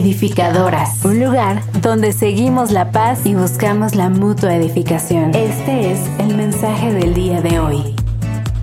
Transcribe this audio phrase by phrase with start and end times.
[0.00, 5.34] Edificadoras, un lugar donde seguimos la paz y buscamos la mutua edificación.
[5.34, 7.99] Este es el mensaje del día de hoy.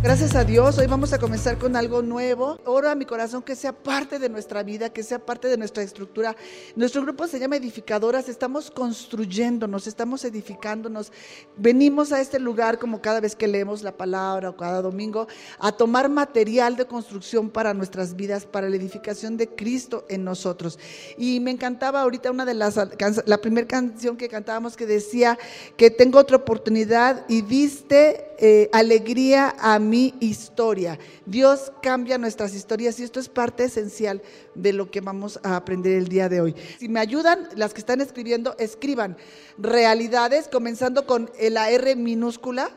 [0.07, 2.57] Gracias a Dios, hoy vamos a comenzar con algo nuevo.
[2.63, 5.83] Oro a mi corazón que sea parte de nuestra vida, que sea parte de nuestra
[5.83, 6.33] estructura.
[6.77, 11.11] Nuestro grupo se llama Edificadoras, estamos construyéndonos, estamos edificándonos.
[11.57, 15.27] Venimos a este lugar como cada vez que leemos la palabra o cada domingo
[15.59, 20.79] a tomar material de construcción para nuestras vidas, para la edificación de Cristo en nosotros.
[21.17, 22.79] Y me encantaba ahorita una de las,
[23.25, 25.37] la primera canción que cantábamos que decía
[25.75, 30.99] que tengo otra oportunidad y diste eh, alegría a mi historia.
[31.25, 34.21] Dios cambia nuestras historias y esto es parte esencial
[34.53, 36.55] de lo que vamos a aprender el día de hoy.
[36.77, 39.17] Si me ayudan, las que están escribiendo, escriban
[39.57, 42.69] realidades, comenzando con la R minúscula,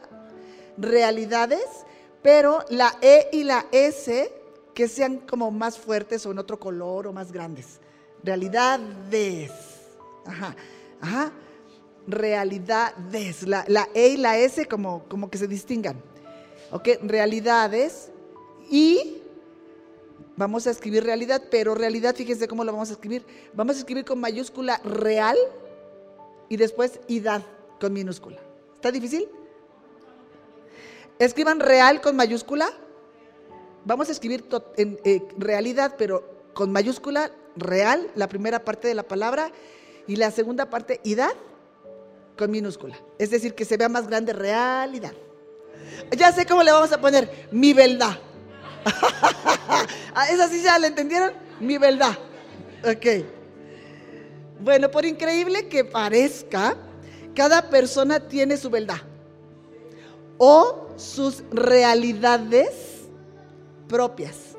[0.78, 1.66] realidades,
[2.22, 4.32] pero la E y la S
[4.74, 7.80] que sean como más fuertes o en otro color o más grandes.
[8.24, 9.50] Realidades.
[10.24, 10.56] Ajá,
[11.02, 11.32] ajá
[12.06, 13.46] realidades.
[13.46, 16.09] La, la E y la S como, como que se distingan.
[16.70, 16.88] ¿Ok?
[17.02, 18.10] Realidades.
[18.70, 19.22] Y
[20.36, 23.24] vamos a escribir realidad, pero realidad, fíjense cómo lo vamos a escribir.
[23.52, 25.36] Vamos a escribir con mayúscula real
[26.48, 27.42] y después idad
[27.80, 28.38] con minúscula.
[28.74, 29.28] ¿Está difícil?
[31.18, 32.70] Escriban real con mayúscula.
[33.84, 34.44] Vamos a escribir
[34.76, 39.50] en eh, realidad, pero con mayúscula real, la primera parte de la palabra,
[40.06, 41.32] y la segunda parte, idad,
[42.36, 42.98] con minúscula.
[43.18, 45.12] Es decir, que se vea más grande realidad.
[46.16, 48.18] Ya sé cómo le vamos a poner mi verdad.
[50.12, 51.32] Ah, ¿Esa sí ya la entendieron?
[51.60, 52.18] Mi verdad.
[52.84, 53.24] Ok.
[54.58, 56.76] Bueno, por increíble que parezca,
[57.34, 58.98] cada persona tiene su verdad
[60.36, 63.08] o sus realidades
[63.88, 64.56] propias.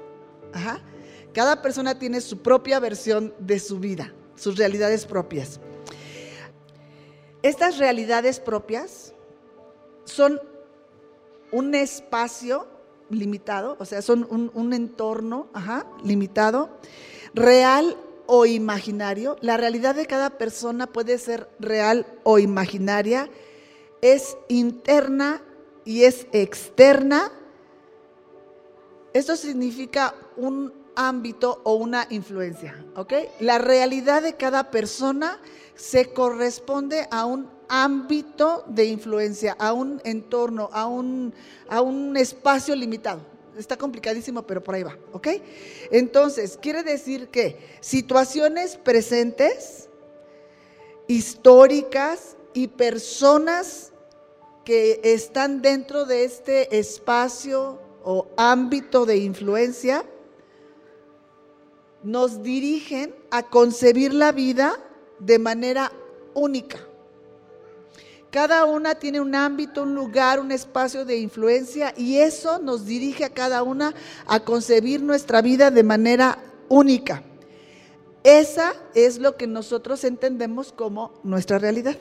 [1.33, 5.59] Cada persona tiene su propia versión de su vida, sus realidades propias.
[7.41, 9.13] Estas realidades propias
[10.03, 10.39] son
[11.51, 12.67] un espacio
[13.09, 15.49] limitado, o sea, son un, entorno
[16.03, 16.69] limitado,
[17.33, 19.35] real o imaginario.
[19.41, 23.29] La realidad de cada persona puede ser real o imaginaria,
[24.01, 25.41] es interna
[25.85, 27.31] y es externa.
[29.13, 33.13] Esto significa un ámbito o una influencia, ¿ok?
[33.39, 35.39] La realidad de cada persona
[35.75, 41.33] se corresponde a un ámbito de influencia, a un entorno, a un,
[41.69, 43.21] a un espacio limitado.
[43.57, 45.27] Está complicadísimo, pero por ahí va, ¿ok?
[45.89, 49.87] Entonces, quiere decir que situaciones presentes,
[51.07, 53.93] históricas y personas
[54.65, 60.03] que están dentro de este espacio o ámbito de influencia,
[62.03, 64.77] nos dirigen a concebir la vida
[65.19, 65.93] de manera
[66.33, 66.90] única.
[68.31, 73.25] Cada una tiene un ámbito, un lugar, un espacio de influencia y eso nos dirige
[73.25, 73.93] a cada una
[74.25, 76.39] a concebir nuestra vida de manera
[76.69, 77.23] única.
[78.23, 81.97] Esa es lo que nosotros entendemos como nuestra realidad.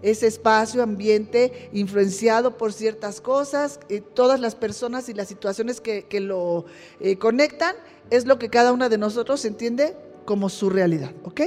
[0.00, 6.06] Ese espacio, ambiente influenciado por ciertas cosas, eh, todas las personas y las situaciones que,
[6.20, 6.66] lo
[7.00, 7.74] eh, conectan,
[8.10, 11.10] es lo que cada una de nosotros entiende como su realidad.
[11.24, 11.40] ¿Ok?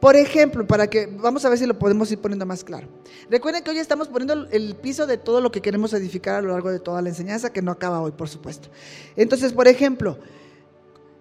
[0.00, 2.86] Por ejemplo, para que vamos a ver si lo podemos ir poniendo más claro.
[3.30, 6.52] Recuerden que hoy estamos poniendo el piso de todo lo que queremos edificar a lo
[6.52, 8.68] largo de toda la enseñanza, que no acaba hoy, por supuesto.
[9.16, 10.18] Entonces, por ejemplo,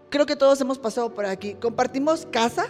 [0.10, 1.56] creo que todos hemos pasado por aquí.
[1.56, 2.68] Compartimos casa,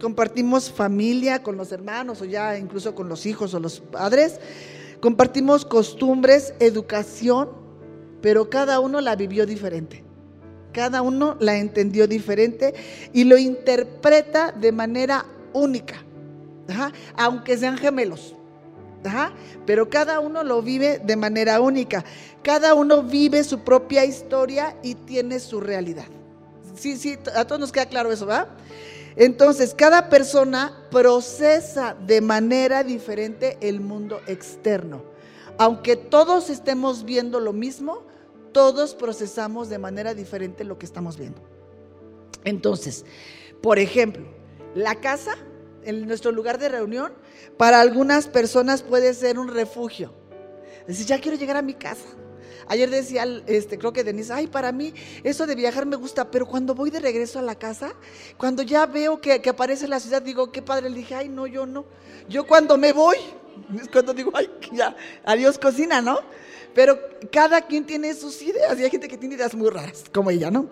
[0.00, 4.38] compartimos familia con los hermanos o ya incluso con los hijos o los padres.
[5.00, 7.50] Compartimos costumbres, educación,
[8.22, 10.05] pero cada uno la vivió diferente.
[10.76, 12.74] Cada uno la entendió diferente
[13.14, 16.04] y lo interpreta de manera única,
[17.16, 18.34] aunque sean gemelos.
[19.64, 22.04] pero cada uno lo vive de manera única.
[22.42, 26.08] Cada uno vive su propia historia y tiene su realidad.
[26.74, 28.46] Sí, sí, a todos nos queda claro eso, ¿va?
[29.16, 35.02] Entonces, cada persona procesa de manera diferente el mundo externo.
[35.56, 38.02] Aunque todos estemos viendo lo mismo,
[38.56, 41.42] todos procesamos de manera diferente lo que estamos viendo.
[42.42, 43.04] Entonces,
[43.60, 44.24] por ejemplo,
[44.74, 45.36] la casa,
[45.82, 47.12] en nuestro lugar de reunión,
[47.58, 50.14] para algunas personas puede ser un refugio.
[50.86, 52.06] Decir, ya quiero llegar a mi casa.
[52.66, 56.46] Ayer decía, este, creo que Denise, ay, para mí eso de viajar me gusta, pero
[56.46, 57.92] cuando voy de regreso a la casa,
[58.38, 61.66] cuando ya veo que, aparece la ciudad, digo, qué padre, le dije, ay, no, yo
[61.66, 61.84] no.
[62.26, 63.18] Yo cuando me voy,
[63.78, 66.20] es cuando digo, ay, ya, adiós cocina, ¿no?
[66.76, 66.98] Pero
[67.32, 70.50] cada quien tiene sus ideas y hay gente que tiene ideas muy raras, como ella,
[70.50, 70.68] ¿no?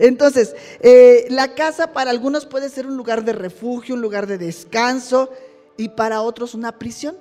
[0.00, 4.36] Entonces, eh, la casa para algunos puede ser un lugar de refugio, un lugar de
[4.36, 5.30] descanso
[5.76, 7.16] y para otros una prisión.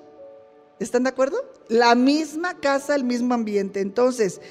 [0.79, 1.37] ¿Están de acuerdo?
[1.67, 3.81] La misma casa, el mismo ambiente.
[3.81, 4.41] Entonces,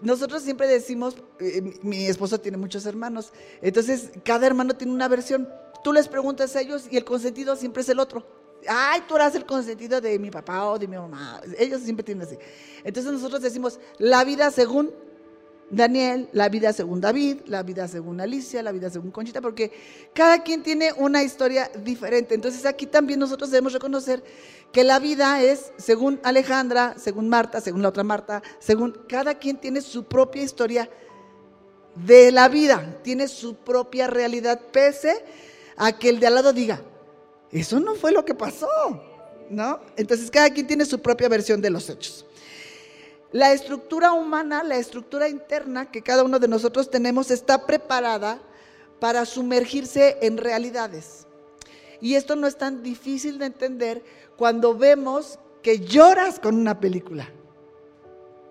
[0.00, 5.46] nosotros siempre decimos, eh, mi esposo tiene muchos hermanos, entonces cada hermano tiene una versión.
[5.82, 8.43] Tú les preguntas a ellos y el consentido siempre es el otro.
[8.68, 11.40] Ay, tú eras el consentido de mi papá o de mi mamá.
[11.58, 12.38] Ellos siempre tienen así.
[12.82, 14.92] Entonces nosotros decimos, la vida según
[15.70, 19.72] Daniel, la vida según David, la vida según Alicia, la vida según Conchita, porque
[20.14, 22.34] cada quien tiene una historia diferente.
[22.34, 24.22] Entonces aquí también nosotros debemos reconocer
[24.72, 29.56] que la vida es según Alejandra, según Marta, según la otra Marta, según cada quien
[29.56, 30.88] tiene su propia historia
[31.94, 35.24] de la vida, tiene su propia realidad, pese
[35.76, 36.82] a que el de al lado diga,
[37.60, 38.68] eso no fue lo que pasó,
[39.48, 39.80] ¿no?
[39.96, 42.26] Entonces cada quien tiene su propia versión de los hechos.
[43.30, 48.40] La estructura humana, la estructura interna que cada uno de nosotros tenemos está preparada
[49.00, 51.26] para sumergirse en realidades.
[52.00, 54.04] Y esto no es tan difícil de entender
[54.36, 57.28] cuando vemos que lloras con una película.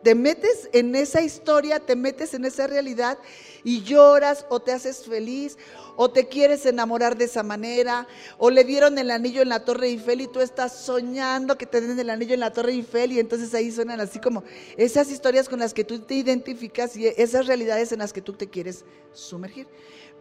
[0.04, 3.18] Te metes en esa historia, te metes en esa realidad
[3.64, 5.58] y lloras o te haces feliz
[5.96, 8.08] o te quieres enamorar de esa manera,
[8.38, 11.82] o le dieron el anillo en la Torre Eiffel y tú estás soñando que te
[11.82, 14.44] den el anillo en la Torre Eiffel y entonces ahí suenan así como
[14.76, 18.34] esas historias con las que tú te identificas y esas realidades en las que tú
[18.34, 19.68] te quieres sumergir.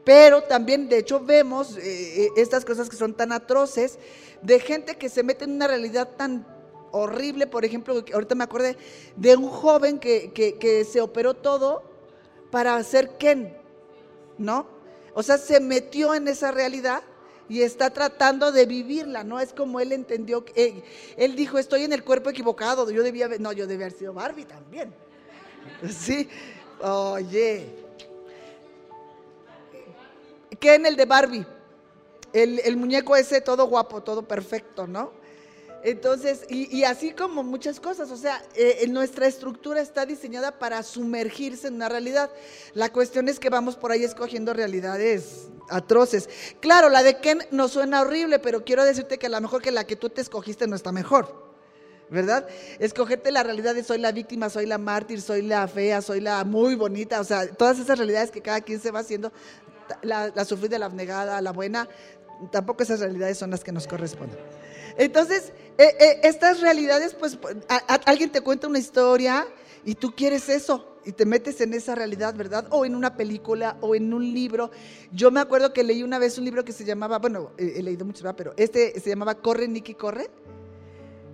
[0.04, 3.98] Pero también, de hecho, vemos eh, eh, estas cosas que son tan atroces
[4.42, 6.44] de gente que se mete en una realidad tan
[6.92, 7.46] horrible.
[7.46, 8.76] Por ejemplo, ahorita me acordé
[9.16, 11.82] de un joven que, que se operó todo
[12.50, 13.56] para hacer Ken,
[14.38, 14.66] ¿no?
[15.14, 17.02] O sea, se metió en esa realidad
[17.48, 19.40] y está tratando de vivirla, ¿no?
[19.40, 20.84] Es como él entendió, que, eh,
[21.16, 24.44] él dijo, estoy en el cuerpo equivocado, yo debía, no, yo debía haber sido Barbie
[24.44, 24.92] también.
[25.90, 26.28] Sí,
[26.80, 27.66] oye.
[30.58, 31.46] ¿Qué en el de Barbie?
[32.32, 35.12] El, el muñeco ese todo guapo, todo perfecto, ¿no?
[35.84, 41.66] Entonces, y, así como muchas cosas, o sea, eh, nuestra estructura está diseñada para sumergirse
[41.66, 42.30] en una realidad.
[42.74, 46.28] La cuestión es que vamos por ahí escogiendo realidades atroces.
[46.60, 49.72] Claro, la de Ken no suena horrible, pero quiero decirte que a lo mejor que
[49.72, 51.50] la que tú te escogiste no está mejor.
[52.10, 52.46] ¿Verdad?
[52.78, 56.44] Escogerte la realidad de soy la víctima, soy la mártir, soy la fea, soy la
[56.44, 59.32] muy bonita, o sea, todas esas realidades que cada quien se va haciendo,
[60.02, 61.88] la, la sufrida, la abnegada, la buena,
[62.50, 64.38] tampoco esas realidades son las que nos corresponden.
[64.96, 67.38] Entonces, eh, eh, estas realidades, pues
[68.06, 69.46] alguien te cuenta una historia
[69.84, 72.66] y tú quieres eso y te metes en esa realidad, ¿verdad?
[72.70, 74.70] O en una película o en un libro.
[75.12, 78.04] Yo me acuerdo que leí una vez un libro que se llamaba, bueno, he leído
[78.04, 80.30] mucho, pero este se llamaba Corre, Nicky, Corre.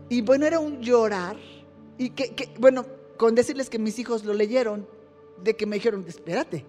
[0.09, 1.37] Y bueno, era un llorar.
[1.99, 4.89] Y que, bueno, con decirles que mis hijos lo leyeron,
[5.43, 6.65] de que me dijeron, espérate,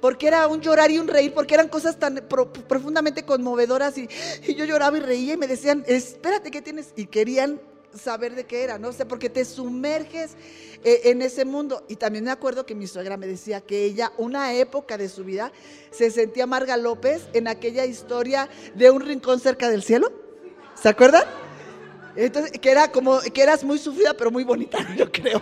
[0.00, 2.22] porque era un llorar y un reír, porque eran cosas tan
[2.68, 4.08] profundamente conmovedoras y,
[4.54, 6.92] yo lloraba y reía y me decían, espérate, ¿qué tienes?
[6.96, 7.60] Y querían
[7.96, 8.92] saber de qué era, ¿no?
[8.92, 10.32] sé, porque te sumerges
[10.84, 11.84] eh, en ese mundo.
[11.88, 15.24] Y también me acuerdo que mi suegra me decía que ella, una época de su
[15.24, 15.52] vida,
[15.90, 20.12] se sentía Marga López en aquella historia de un rincón cerca del cielo.
[20.74, 21.24] ¿Se acuerdan?
[22.16, 25.40] Entonces, que era como, que eras muy sufrida, pero muy bonita, yo creo.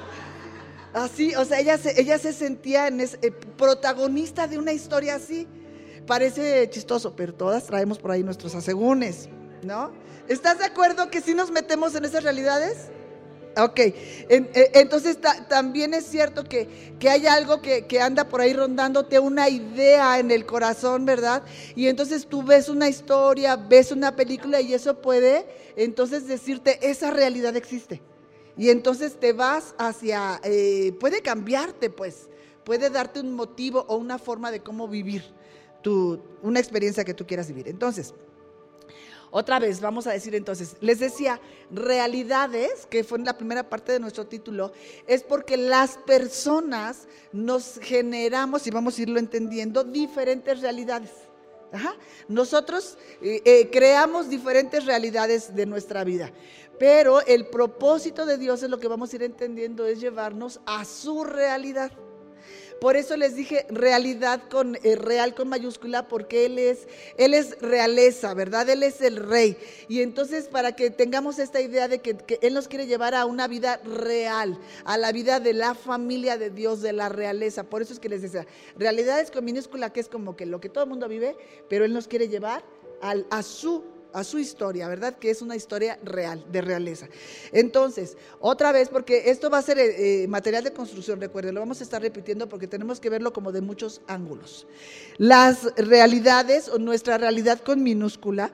[0.94, 3.08] Así, o sea, ella se, ella se sentía en eh,
[3.58, 5.48] protagonista de una historia así.
[6.06, 9.28] Parece chistoso, pero todas traemos por ahí nuestros asegúnes,
[9.64, 9.90] ¿no?
[10.28, 12.90] ¿Estás de acuerdo que si nos metemos en esas realidades?
[13.56, 18.52] Ok, eh, entonces también es cierto que, que hay algo que, que, anda por ahí
[18.52, 21.42] rondándote, una idea en el corazón, ¿verdad?
[21.74, 25.46] Y entonces tú ves una historia, ves una película y eso puede
[25.76, 28.00] entonces decirte, esa realidad existe.
[28.56, 32.28] Y entonces te vas hacia, eh, puede cambiarte pues,
[32.64, 35.24] puede darte un motivo o una forma de cómo vivir
[35.82, 37.68] tu, una experiencia que tú quieras vivir.
[37.68, 38.14] Entonces,
[39.30, 43.90] otra vez, vamos a decir entonces, les decía, realidades, que fue en la primera parte
[43.90, 44.72] de nuestro título,
[45.08, 51.10] es porque las personas nos generamos, y vamos a irlo entendiendo, diferentes realidades.
[52.28, 56.30] Nosotros eh, eh, creamos diferentes realidades de nuestra vida.
[56.78, 60.84] Pero el propósito de Dios es lo que vamos a ir entendiendo, es llevarnos a
[60.84, 61.92] su realidad.
[62.80, 67.58] Por eso les dije realidad con eh, real con mayúscula, porque Él es, Él es
[67.60, 68.68] realeza, ¿verdad?
[68.68, 69.56] Él es el rey.
[69.88, 73.24] Y entonces, para que tengamos esta idea de que, que, Él nos quiere llevar a
[73.24, 77.64] una vida real, a la vida de la familia de Dios, de la realeza.
[77.64, 80.60] Por eso es que les decía, realidad es con minúscula, que es como que lo
[80.60, 81.36] que todo el mundo vive,
[81.70, 82.64] pero Él nos quiere llevar
[83.00, 83.82] al, a su
[84.14, 85.18] a su historia, ¿verdad?
[85.18, 87.08] Que es una historia real, de realeza.
[87.52, 91.60] Entonces, otra vez, porque esto va a ser eh, eh, material de construcción, recuerden, lo
[91.60, 94.66] vamos a estar repitiendo porque tenemos que verlo como de muchos ángulos.
[95.18, 98.52] Las realidades o nuestra realidad con minúscula,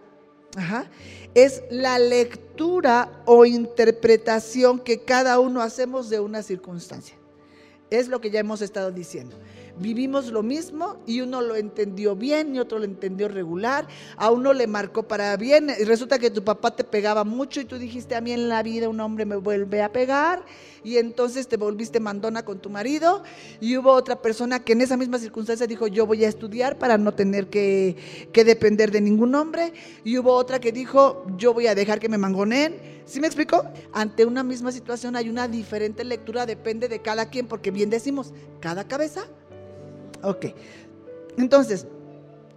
[1.35, 7.15] es la lectura o interpretación que cada uno hacemos de una circunstancia.
[7.89, 9.37] Es lo que ya hemos estado diciendo
[9.81, 14.53] vivimos lo mismo y uno lo entendió bien y otro lo entendió regular, a uno
[14.53, 18.15] le marcó para bien y resulta que tu papá te pegaba mucho y tú dijiste
[18.15, 20.45] a mí en la vida un hombre me vuelve a pegar
[20.85, 23.23] y entonces te volviste mandona con tu marido
[23.61, 26.99] y hubo otra persona que en esa misma circunstancia dijo yo voy a estudiar para
[26.99, 27.97] no tener que,
[28.33, 29.73] que depender de ningún hombre
[30.05, 33.01] y hubo otra que dijo yo voy a dejar que me mangoneen.
[33.07, 33.65] ¿Sí me explico?
[33.93, 38.33] Ante una misma situación hay una diferente lectura, depende de cada quien, porque bien decimos,
[38.61, 39.27] cada cabeza
[40.23, 40.47] Ok.
[41.37, 41.87] Entonces,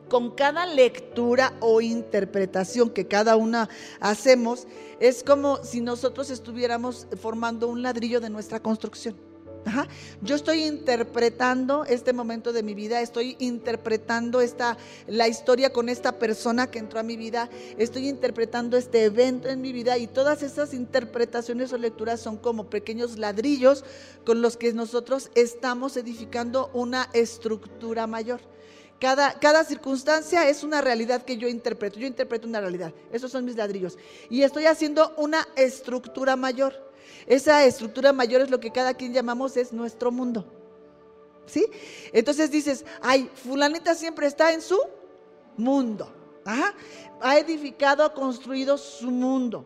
[0.10, 4.68] con cada lectura o interpretación que cada una hacemos,
[5.00, 9.16] es como si nosotros estuviéramos formando un ladrillo de nuestra construcción.
[10.22, 14.78] Yo estoy interpretando este momento de mi vida, estoy interpretando esta,
[15.08, 19.62] la historia con esta persona que entró a mi vida, estoy interpretando este evento en
[19.62, 23.84] mi vida y todas esas interpretaciones o lecturas son como pequeños ladrillos
[24.26, 28.42] con los que nosotros estamos edificando una estructura mayor.
[29.00, 32.00] Cada, cada, circunstancia es una realidad que yo interpreto.
[32.00, 32.94] Yo interpreto una realidad.
[33.12, 33.98] Esos son mis ladrillos.
[34.30, 36.93] Y estoy haciendo una estructura mayor.
[37.26, 40.46] Esa estructura mayor es lo que cada quien llamamos es nuestro mundo.
[41.46, 41.66] ¿Sí?
[42.14, 44.80] Entonces dices, ay, fulanita siempre está en su
[45.58, 46.12] mundo.
[46.46, 49.66] Ha edificado, ha construido su mundo.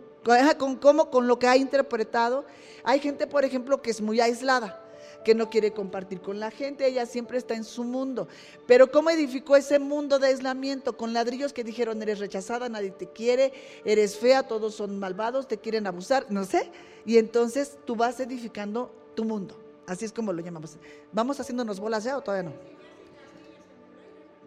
[0.58, 1.10] ¿Con cómo?
[1.10, 2.46] Con lo que ha interpretado.
[2.84, 4.87] Hay gente, por ejemplo, que es muy aislada
[5.24, 8.28] que no quiere compartir con la gente, ella siempre está en su mundo.
[8.66, 10.96] Pero ¿cómo edificó ese mundo de aislamiento?
[10.96, 13.54] Con ladrillos que dijeron, eres rechazada, nadie te quiere,
[13.86, 16.72] eres fea, todos son malvados, te quieren abusar, no sé.
[17.06, 19.58] Y entonces tú vas edificando tu mundo.
[19.86, 20.78] Así es como lo llamamos.
[21.12, 22.78] ¿Vamos haciéndonos bolas ya o todavía no?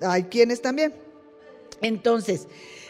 [0.08, 1.09] Hay quienes también.
[1.80, 2.46] Entonces,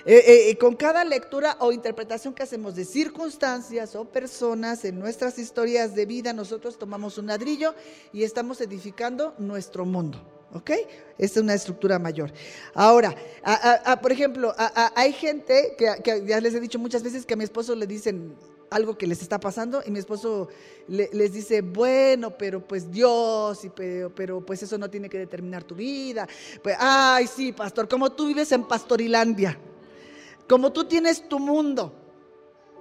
[0.06, 5.38] eh, eh, con cada lectura o interpretación que hacemos de circunstancias o personas en nuestras
[5.38, 7.74] historias de vida, nosotros tomamos un ladrillo
[8.12, 10.18] y estamos edificando nuestro mundo.
[10.52, 10.70] ¿Ok?
[11.16, 12.32] Esta es una estructura mayor.
[12.74, 13.14] Ahora,
[14.02, 14.52] por ejemplo,
[14.96, 18.34] hay gente que, ya les he dicho muchas veces que a mi esposo le dicen
[18.70, 20.48] algo que les está pasando y mi esposo
[20.88, 25.64] les dice, bueno, pero pues Dios, y pero, pero, pues eso no tiene que determinar
[25.64, 26.28] tu vida.
[26.62, 29.58] Pues, ay, sí, pastor, como tú vives en Pastorilandia
[30.50, 31.94] como tú tienes tu mundo.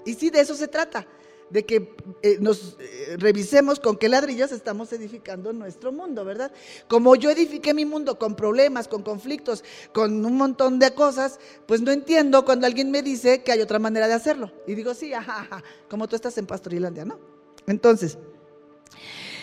[0.03, 1.05] Y sí, de eso se trata,
[1.49, 6.51] de que eh, nos eh, revisemos con qué ladrillos estamos edificando nuestro mundo, ¿verdad?
[6.87, 9.63] Como yo edifiqué mi mundo con problemas, con conflictos,
[9.93, 13.79] con un montón de cosas, pues no entiendo cuando alguien me dice que hay otra
[13.79, 14.51] manera de hacerlo.
[14.67, 17.19] Y digo, sí, ajá, ajá como tú estás en Pastorilandia, ¿no?
[17.67, 18.17] Entonces,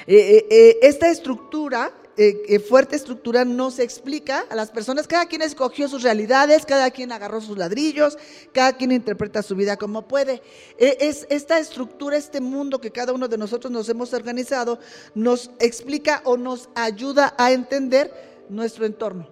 [0.07, 5.07] eh, esta estructura eh, fuerte estructura no se explica a las personas.
[5.07, 8.17] Cada quien escogió sus realidades, cada quien agarró sus ladrillos,
[8.53, 10.43] cada quien interpreta su vida como puede.
[10.79, 14.79] Eh, es esta estructura, este mundo que cada uno de nosotros nos hemos organizado,
[15.15, 19.29] nos explica o nos ayuda a entender nuestro entorno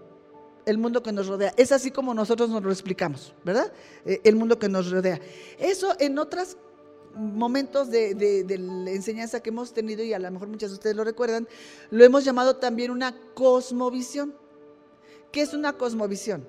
[0.66, 1.52] el mundo que nos rodea.
[1.56, 3.72] Es así como nosotros nos lo explicamos, ¿verdad?
[4.04, 5.20] Eh, el mundo que nos rodea.
[5.58, 6.56] Eso en otras
[7.16, 8.10] momentos de,
[8.88, 11.48] enseñanza que hemos tenido, y a lo mejor muchas de ustedes lo recuerdan,
[11.90, 14.34] lo hemos llamado también una cosmovisión.
[15.32, 16.46] ¿Qué es una cosmovisión?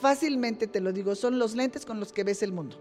[0.00, 2.76] Fácilmente te lo digo, son los lentes con los que ves el mundo.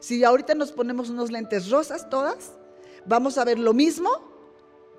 [0.00, 2.52] Si ahorita nos ponemos unos lentes rosas todas,
[3.06, 4.10] vamos a ver lo mismo,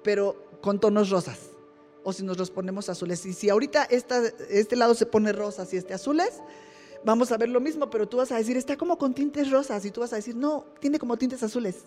[0.04, 1.50] pero con tonos rosas.
[2.04, 3.26] O si nos los ponemos azules.
[3.26, 6.42] Y si ahorita este lado se pone rosas y este azules,
[7.04, 9.86] vamos a ver lo mismo, pero tú vas a decir, está como con tintes rosas,
[9.86, 11.84] y tú vas a decir, no, tiene como tintes azules.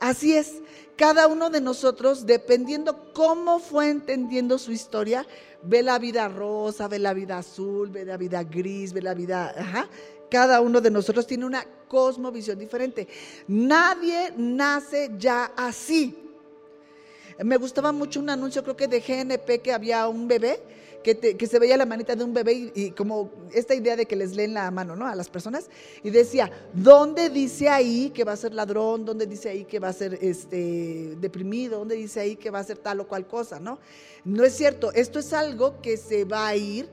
[0.00, 0.54] Así es,
[0.96, 5.26] cada uno de nosotros, dependiendo cómo fue entendiendo su historia,
[5.62, 9.54] ve la vida rosa, ve la vida azul, ve la vida gris, ve la vida...
[9.56, 9.88] Ajá.
[10.28, 13.06] Cada uno de nosotros tiene una cosmovisión diferente.
[13.46, 16.16] Nadie nace ya así.
[17.38, 20.62] Me gustaba mucho un anuncio, creo que de GNP, que había un bebé
[21.02, 24.34] que, se veía la manita de un bebé y, como esta idea de que les
[24.34, 25.06] leen la mano, ¿no?
[25.06, 25.68] A las personas.
[26.02, 29.04] Y decía, ¿dónde dice ahí que va a ser ladrón?
[29.04, 31.80] ¿Dónde dice ahí que va a ser este, deprimido?
[31.80, 33.78] ¿Dónde dice ahí que va a ser tal o cual cosa, ¿no?
[34.24, 36.88] No es cierto, esto es algo que se va a ir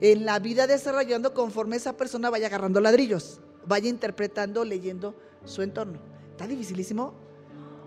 [0.00, 5.14] en la vida desarrollando conforme esa persona vaya agarrando ladrillos, vaya interpretando, leyendo
[5.44, 6.00] su entorno.
[6.30, 7.14] ¿Está dificilísimo?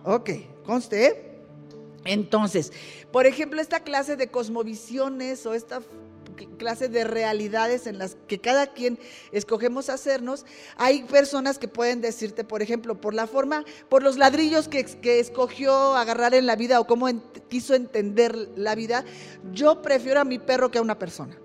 [0.06, 0.30] Ok,
[0.66, 1.35] conste, ¿eh?
[2.06, 2.72] Entonces,
[3.12, 5.82] por ejemplo, esta clase de cosmovisiones o esta
[6.58, 9.00] clase de realidades en las que cada quien
[9.32, 10.46] escogemos hacernos,
[10.78, 15.20] hay personas que pueden decirte, por ejemplo, por la forma, por los ladrillos que, que
[15.20, 17.08] escogió agarrar en la vida o cómo
[17.48, 19.06] quiso entender la vida,
[19.52, 21.38] yo prefiero a mi perro que a una persona,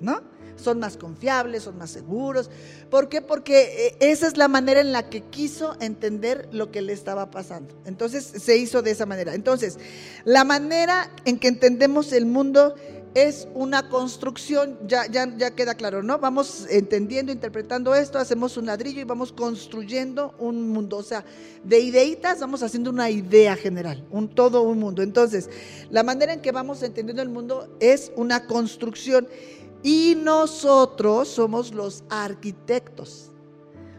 [0.00, 0.22] ¿no?
[0.56, 2.50] Son más confiables, son más seguros.
[2.90, 3.22] ¿Por qué?
[3.22, 7.30] Porque eh, esa es la manera en la que quiso entender lo que le estaba
[7.30, 7.74] pasando.
[7.84, 9.34] Entonces se hizo de esa manera.
[9.34, 9.78] Entonces,
[10.24, 12.74] la manera en que entendemos el mundo
[13.14, 16.18] es una construcción, ya, ya, ya queda claro, ¿no?
[16.18, 20.96] Vamos entendiendo, interpretando esto, hacemos un ladrillo y vamos construyendo un mundo.
[20.96, 21.24] O sea,
[21.62, 25.02] de ideitas vamos haciendo una idea general, un todo un mundo.
[25.02, 25.50] Entonces,
[25.90, 29.28] la manera en que vamos entendiendo el mundo es una construcción.
[29.82, 33.30] Y nosotros somos los arquitectos,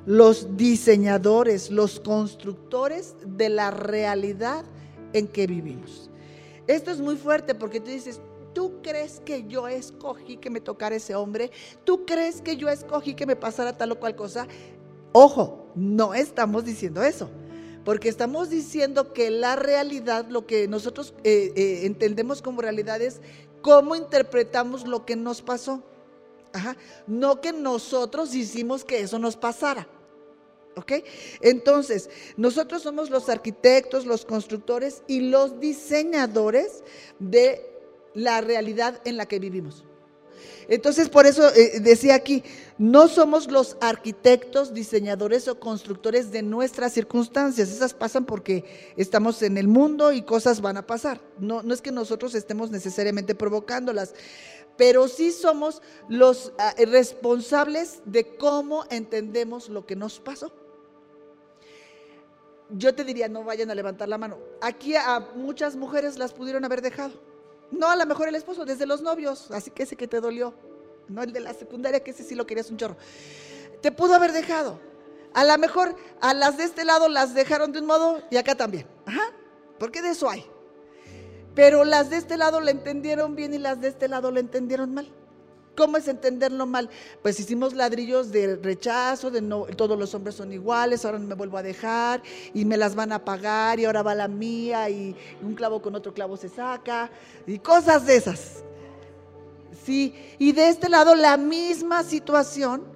[0.06, 4.64] los diseñadores, los constructores de la realidad
[5.14, 6.10] en que vivimos.
[6.68, 8.22] Esto es muy fuerte porque tú dices,
[8.54, 11.52] ¿tú crees que yo escogí que me tocara ese hombre?
[11.84, 14.48] ¿Tú crees que yo escogí que me pasara tal o cual cosa?
[15.12, 17.30] Ojo, no estamos diciendo eso
[17.84, 23.22] porque estamos diciendo que la realidad, lo que nosotros eh, eh, entendemos como realidad es
[23.64, 25.82] cómo interpretamos lo que nos pasó.
[27.08, 29.88] No que nosotros hicimos que eso nos pasara.
[30.76, 30.92] ¿Ok?
[31.42, 36.84] Entonces, nosotros somos los arquitectos, los constructores y los diseñadores
[37.18, 37.72] de
[38.14, 39.84] la realidad en la que vivimos.
[40.68, 42.44] Entonces, por eso eh, decía aquí,
[42.78, 47.70] no somos los arquitectos, diseñadores o constructores de nuestras circunstancias.
[47.70, 51.22] Esas pasan porque estamos en el mundo y cosas van a pasar.
[51.40, 54.14] No, no es que nosotros estemos necesariamente provocándolas,
[54.78, 60.52] pero sí somos los ah, responsables de cómo entendemos lo que nos pasó.
[62.70, 64.40] Yo te diría, no vayan a levantar la mano.
[64.62, 67.33] Aquí a muchas mujeres las pudieron haber dejado
[67.72, 70.54] no, a lo mejor el esposo, desde los novios, así que ese que te dolió.
[71.08, 72.96] No el de la secundaria, que ese sí lo querías un chorro.
[73.82, 74.80] Te pudo haber dejado.
[75.34, 78.56] A lo mejor a las de este lado las dejaron de un modo y acá
[78.56, 78.88] también.
[79.06, 79.32] Ajá.
[79.80, 80.46] Porque de eso hay.
[81.56, 84.94] Pero las de este lado le entendieron bien y las de este lado le entendieron
[84.94, 85.12] mal.
[85.76, 86.90] ¿Cómo es entenderlo mal?
[87.22, 91.36] Pues hicimos ladrillos de rechazo, de no, todos los hombres son iguales, ahora no me
[91.36, 92.22] vuelvo a dejar
[92.54, 95.96] y me las van a pagar y ahora va la mía y un clavo con
[95.96, 97.10] otro clavo se saca
[97.48, 98.64] y cosas de esas.
[99.86, 102.94] Sí, y de este lado la misma situación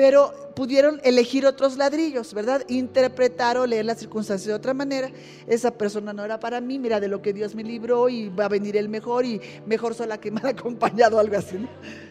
[0.00, 2.64] pero pudieron elegir otros ladrillos, ¿verdad?
[2.68, 5.10] Interpretar o leer las circunstancias de otra manera.
[5.46, 8.46] Esa persona no era para mí, mira de lo que Dios me libró y va
[8.46, 11.56] a venir el mejor y mejor sola que mal acompañado, algo así.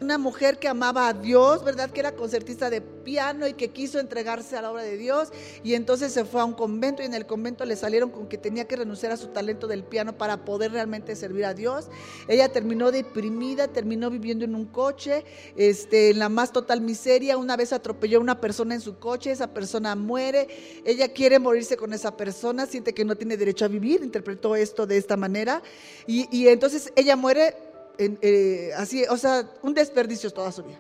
[0.02, 1.90] Una mujer que amaba a Dios, ¿verdad?
[1.90, 5.30] Que era concertista de piano y que quiso entregarse a la obra de Dios
[5.64, 8.38] y entonces se fue a un convento y en el convento le salieron con que
[8.38, 11.88] tenía que renunciar a su talento del piano para poder realmente servir a Dios.
[12.28, 15.26] Ella terminó deprimida, terminó viviendo en un coche,
[15.56, 19.32] este, en la más total miseria, una vez atropelló a una persona en su coche,
[19.32, 20.48] esa persona muere,
[20.84, 24.86] ella quiere morirse con esa persona, siente que no tiene derecho a vivir, interpretó esto
[24.86, 25.64] de esta manera,
[26.06, 27.56] y, entonces ella muere
[27.98, 30.80] eh, así, o sea, un desperdicio toda su vida.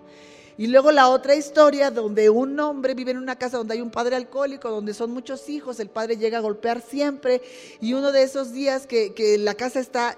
[0.60, 3.92] Y luego la otra historia donde un hombre vive en una casa donde hay un
[3.92, 7.42] padre alcohólico, donde son muchos hijos, el padre llega a golpear siempre
[7.80, 10.18] y uno de esos días que, que la casa está,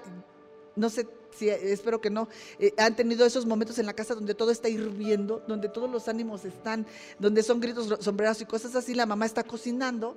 [0.74, 4.34] no sé, sí, espero que no, eh, han tenido esos momentos en la casa donde
[4.34, 6.86] todo está hirviendo, donde todos los ánimos están,
[7.18, 10.16] donde son gritos, sombreros y cosas así, la mamá está cocinando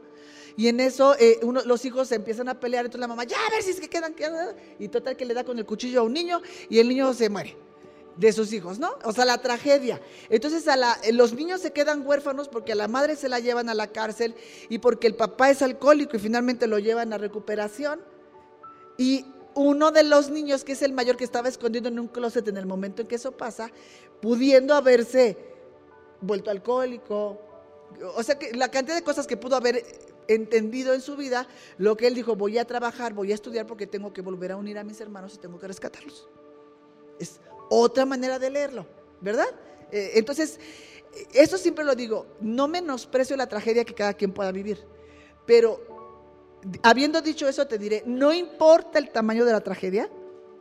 [0.58, 3.49] y en eso eh, los hijos se empiezan a pelear, entonces la mamá, ya a
[3.51, 6.04] ver si es que quedan, quedan, y total que le da con el cuchillo a
[6.04, 7.58] un niño y el niño se muere
[8.17, 8.91] de sus hijos, ¿no?
[9.04, 10.01] O sea, la tragedia.
[10.30, 13.69] Entonces a la, los niños se quedan huérfanos porque a la madre se la llevan
[13.69, 14.36] a la cárcel
[14.69, 17.99] y porque el papá es alcohólico y finalmente lo llevan a recuperación.
[18.97, 22.47] Y uno de los niños, que es el mayor que estaba escondido en un closet
[22.47, 23.71] en el momento en que eso pasa,
[24.21, 25.37] pudiendo haberse
[26.21, 27.39] vuelto alcohólico,
[28.15, 29.83] o sea, que la cantidad de cosas que pudo haber
[30.27, 33.87] entendido en su vida, lo que él dijo, voy a trabajar, voy a estudiar porque
[33.87, 36.27] tengo que volver a unir a mis hermanos y tengo que rescatarlos.
[37.19, 37.39] Es
[37.69, 38.85] otra manera de leerlo,
[39.21, 39.47] ¿verdad?
[39.91, 40.59] Eh, entonces,
[41.33, 44.85] eso siempre lo digo, no menosprecio la tragedia que cada quien pueda vivir,
[45.45, 45.94] pero
[46.84, 50.10] habiendo dicho eso, te diré, no importa el tamaño de la tragedia,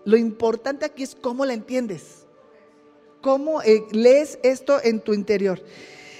[0.04, 2.26] lo importante aquí es cómo la entiendes,
[3.20, 5.62] cómo eh, lees esto en tu interior.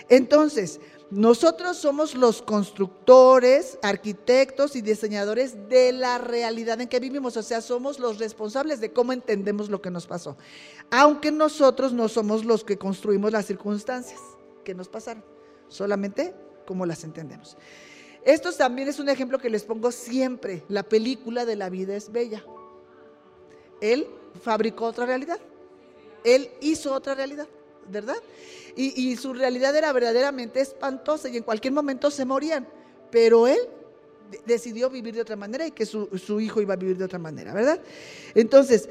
[0.09, 7.42] Entonces, nosotros somos los constructores, arquitectos y diseñadores de la realidad en que vivimos, o
[7.42, 10.37] sea, somos los responsables de cómo entendemos lo que nos pasó,
[10.90, 14.20] aunque nosotros no somos los que construimos las circunstancias
[14.64, 15.25] que nos pasaron,
[15.68, 16.35] solamente
[16.66, 17.57] cómo las entendemos.
[18.24, 20.64] Esto también es un ejemplo que les pongo siempre.
[20.68, 22.42] La película de la vida es bella.
[23.80, 24.06] Él
[24.42, 25.38] fabricó otra realidad.
[26.24, 27.46] Él hizo otra realidad,
[27.88, 28.16] ¿verdad?
[28.76, 32.66] Y, su realidad era verdaderamente espantosa y en cualquier momento se morían.
[33.10, 33.58] Pero Él
[34.46, 37.18] decidió vivir de otra manera y que su, su, hijo iba a vivir de otra
[37.18, 37.78] manera, ¿verdad?
[38.34, 38.88] Entonces,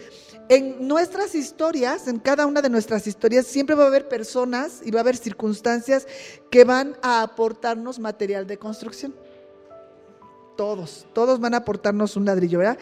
[0.48, 4.92] en nuestras historias, en cada una de nuestras historias, siempre va a haber personas y
[4.92, 6.08] va a haber circunstancias
[6.50, 9.14] que van a aportarnos material de construcción.
[10.56, 12.78] Todos, todos van a aportarnos un ladrillo, ¿verdad?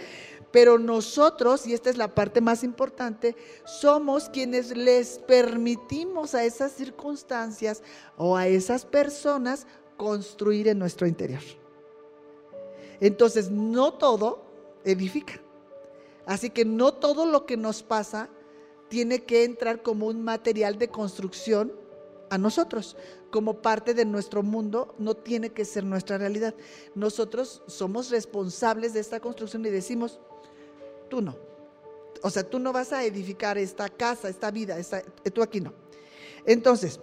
[0.51, 6.73] Pero nosotros, y esta es la parte más importante, somos quienes les permitimos a esas
[6.73, 7.81] circunstancias
[8.17, 11.41] o a esas personas construir en nuestro interior.
[12.99, 14.43] Entonces, no todo
[14.83, 15.41] edifica.
[16.25, 18.29] Así que no todo lo que nos pasa
[18.89, 21.71] tiene que entrar como un material de construcción
[22.29, 22.97] a nosotros.
[23.31, 26.53] Como parte de nuestro mundo, no tiene que ser nuestra realidad.
[26.95, 30.19] Nosotros somos responsables de esta construcción y decimos,
[31.09, 31.35] tú no.
[32.21, 34.77] O sea, tú no vas a edificar esta casa, esta vida,
[35.33, 35.73] tú aquí no.
[36.45, 36.99] Entonces,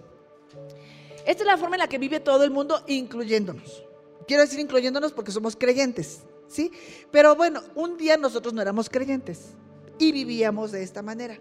[1.25, 3.83] esta es la forma en la que vive todo el mundo, incluyéndonos.
[4.27, 6.71] Quiero decir incluyéndonos porque somos creyentes, ¿sí?
[7.11, 9.55] Pero bueno, un día nosotros no éramos creyentes
[9.97, 11.39] y vivíamos de esta manera.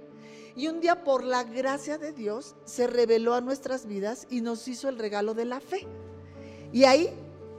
[0.58, 4.66] Y un día, por la gracia de Dios, se reveló a nuestras vidas y nos
[4.66, 5.86] hizo el regalo de la fe.
[6.72, 7.10] Y ahí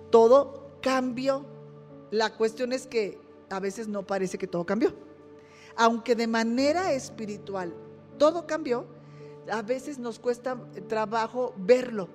[0.10, 1.46] todo cambió.
[2.12, 3.18] La cuestión es que
[3.50, 4.94] a veces no parece que todo cambió.
[5.78, 7.74] Aunque de manera espiritual
[8.18, 8.86] todo cambió,
[9.50, 10.58] a veces nos cuesta
[10.90, 12.10] trabajo verlo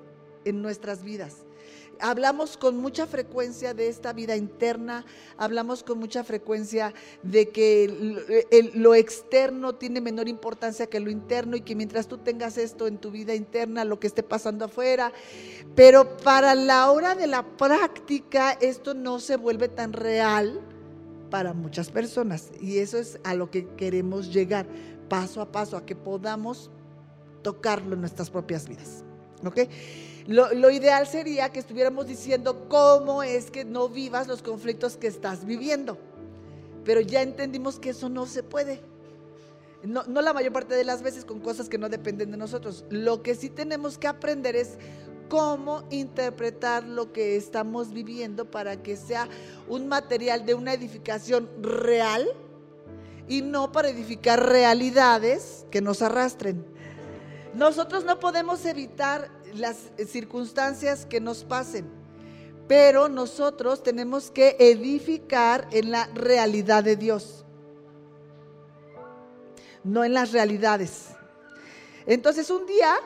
[0.44, 1.46] en nuestras vidas.
[2.00, 5.04] Hablamos con mucha frecuencia de esta vida interna,
[5.36, 11.60] hablamos con mucha frecuencia de que lo externo tiene menor importancia que lo interno y
[11.60, 15.12] que mientras tú tengas esto en tu vida interna, lo que esté pasando afuera,
[15.74, 20.60] pero para la hora de la práctica esto no se vuelve tan real
[21.30, 22.52] para muchas personas.
[22.60, 24.66] Y eso es a lo que queremos llegar,
[25.08, 26.70] paso a paso, a que podamos
[27.42, 29.02] tocarlo en nuestras propias vidas.
[29.44, 29.60] ¿Ok?
[30.26, 35.44] Lo, ideal sería que estuviéramos diciendo cómo es que no vivas los conflictos que estás
[35.44, 35.98] viviendo.
[36.84, 38.80] Pero ya entendimos que eso no se puede.
[39.82, 42.86] No, no, la mayor parte de las veces con cosas que no dependen de nosotros.
[42.88, 44.78] Lo que sí tenemos que aprender es
[45.28, 49.28] cómo interpretar lo que estamos viviendo para que sea
[49.68, 52.26] un material de una edificación real
[53.28, 56.64] y no para edificar realidades que nos arrastren.
[57.54, 61.86] Nosotros no podemos evitar las circunstancias que nos pasen,
[62.68, 67.44] pero nosotros tenemos que edificar en la realidad de Dios,
[69.82, 71.08] no en las realidades.
[72.06, 72.96] Entonces un día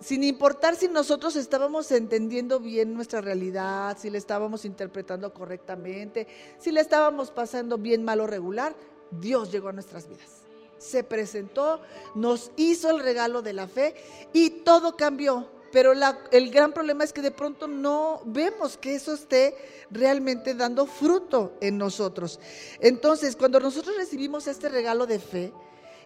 [0.00, 6.26] sin importar si nosotros estábamos entendiendo bien nuestra realidad, si la estábamos interpretando correctamente,
[6.58, 8.76] si la estábamos pasando bien, mal o regular,
[9.10, 10.42] Dios llegó a nuestras vidas.
[10.78, 11.80] Se presentó,
[12.14, 13.94] nos hizo el regalo de la fe
[14.32, 15.48] y todo cambió.
[15.72, 15.92] Pero
[16.30, 19.54] el gran problema es que de pronto no vemos que eso esté
[19.90, 22.40] realmente dando fruto en nosotros.
[22.80, 25.52] Entonces, cuando nosotros recibimos este regalo de fe,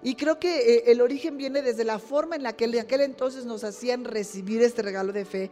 [0.02, 3.02] y creo que eh, el origen viene desde la forma en la que en aquel
[3.02, 5.50] entonces nos hacían recibir este regalo de fe.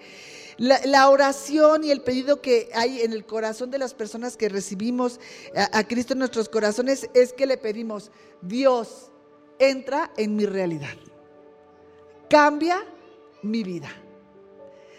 [0.57, 5.21] La, oración y el pedido que hay en el corazón de las personas que recibimos
[5.55, 9.11] a, Cristo en nuestros corazones es que le pedimos, Dios,
[9.59, 10.97] entra en mi realidad.
[12.29, 12.85] Cambia
[13.51, 13.91] mi vida.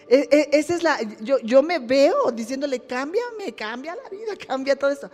[0.08, 4.76] E, e, esa es la, yo, yo me veo diciéndole, cámbiame, cambia la vida, cambia
[4.76, 5.12] todo esto.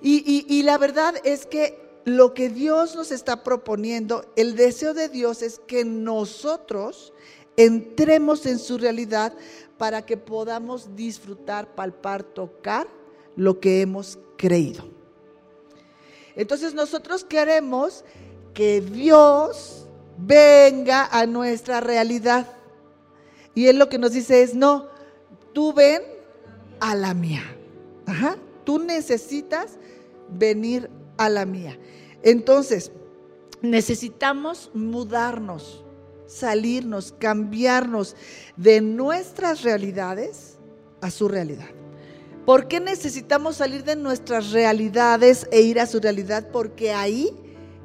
[0.00, 5.42] y la verdad es que lo que Dios nos está proponiendo, el deseo de Dios
[5.42, 7.12] es que nosotros
[7.56, 9.34] entremos en su realidad
[9.76, 12.86] para que podamos disfrutar, palpar, tocar
[13.36, 14.84] lo que hemos creído.
[16.34, 18.04] Entonces nosotros queremos
[18.54, 19.86] que Dios
[20.16, 22.46] venga a nuestra realidad.
[23.58, 24.86] Y Él lo que nos dice es, no,
[25.52, 26.00] tú ven
[26.78, 27.42] a la mía.
[28.06, 29.80] Ajá, tú necesitas
[30.28, 31.76] venir a la mía.
[32.22, 32.92] Entonces,
[33.60, 35.84] necesitamos mudarnos,
[36.28, 38.14] salirnos, cambiarnos
[38.56, 40.60] de nuestras realidades
[41.00, 41.70] a su realidad.
[42.46, 46.48] ¿Por qué necesitamos salir de nuestras realidades e ir a su realidad?
[46.52, 47.34] Porque ahí,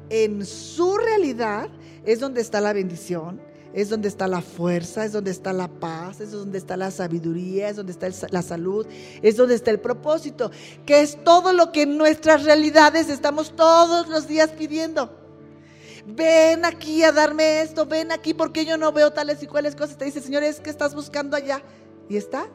[0.08, 1.68] en su realidad,
[2.06, 3.40] es donde está la bendición,
[3.74, 7.68] es donde está la fuerza, es donde está la paz, es donde está la sabiduría,
[7.68, 8.86] es donde está la salud,
[9.20, 10.52] es donde está el propósito,
[10.86, 15.10] que es todo lo que en nuestras realidades estamos todos los días pidiendo.
[16.06, 19.96] Ven aquí a darme esto, ven aquí porque yo no veo tales y cuales cosas.
[19.96, 21.62] Te dice, Señor, es que estás buscando allá.
[22.08, 22.46] Y está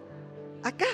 [0.63, 0.85] acá.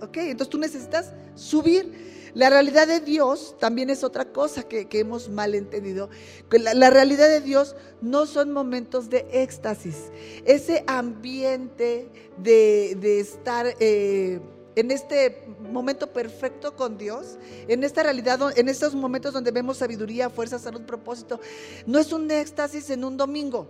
[0.00, 0.16] ¿Ok?
[0.16, 2.17] Entonces tú necesitas subir.
[2.38, 6.08] La realidad de Dios también es otra cosa que, hemos malentendido.
[6.52, 10.12] La, la, realidad de Dios no son momentos de éxtasis.
[10.44, 14.38] Ese ambiente de, estar eh,
[14.76, 20.30] en este momento perfecto con Dios, en esta realidad, en estos momentos donde vemos sabiduría,
[20.30, 21.40] fuerza, salud, propósito,
[21.86, 23.66] no es un éxtasis en un domingo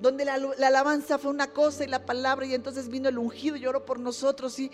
[0.00, 3.60] donde la, alabanza fue una cosa y la palabra y entonces vino el ungido y
[3.60, 4.58] lloró por nosotros.
[4.58, 4.70] Y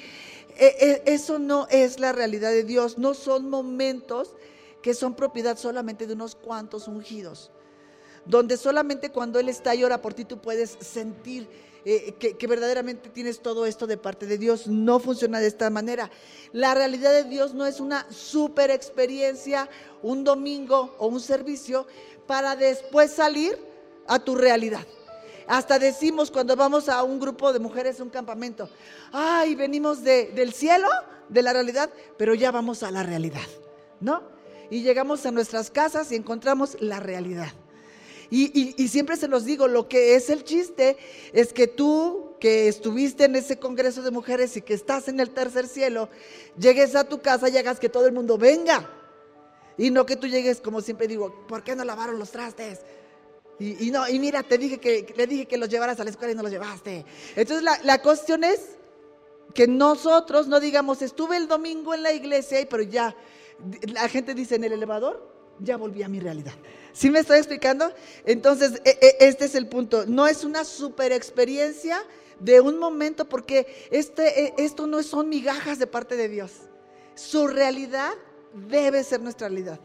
[0.56, 4.34] e, e, eso no es la realidad de Dios, no son momentos
[4.82, 7.50] que son propiedad solamente de unos cuantos ungidos,
[8.26, 11.48] donde solamente cuando Él está y ora por ti tú puedes sentir
[11.86, 14.66] eh, que, que, verdaderamente tienes todo esto de parte de Dios.
[14.66, 16.10] No funciona de esta manera.
[16.52, 19.68] La realidad de Dios no es una super experiencia,
[20.02, 21.86] un domingo o un servicio
[22.26, 23.58] para después salir
[24.06, 24.86] a tu realidad.
[25.46, 28.68] Hasta decimos cuando vamos a un grupo de mujeres, un campamento,
[29.12, 30.88] ay, venimos del cielo,
[31.28, 33.46] de la realidad, pero ya vamos a la realidad,
[34.00, 34.22] ¿no?
[34.70, 37.52] Y llegamos a nuestras casas y encontramos la realidad.
[38.30, 40.96] Y, y, siempre se los digo, lo que es el chiste
[41.32, 45.30] es que tú que estuviste en ese congreso de mujeres y que estás en el
[45.30, 46.08] tercer cielo,
[46.58, 48.90] llegues a tu casa y hagas que todo el mundo venga.
[49.76, 52.80] Y no que tú llegues, como siempre digo, ¿por qué no lavaron los trastes?
[53.58, 56.32] Y, no, y mira, te dije que le dije que los llevaras a la escuela
[56.32, 57.04] y no los llevaste.
[57.36, 58.76] Entonces la, la cuestión es
[59.54, 63.14] que nosotros no digamos, estuve el domingo en la iglesia, pero ya,
[63.92, 66.54] la gente dice en el elevador, ya volví a mi realidad.
[66.92, 67.92] ¿Sí me estoy explicando?
[68.24, 70.04] Entonces, e, e, este es el punto.
[70.06, 72.02] No es una super experiencia
[72.40, 76.52] de un momento, porque este, e, esto no son migajas de parte de Dios.
[77.14, 78.12] Su realidad
[78.52, 79.80] debe ser nuestra realidad.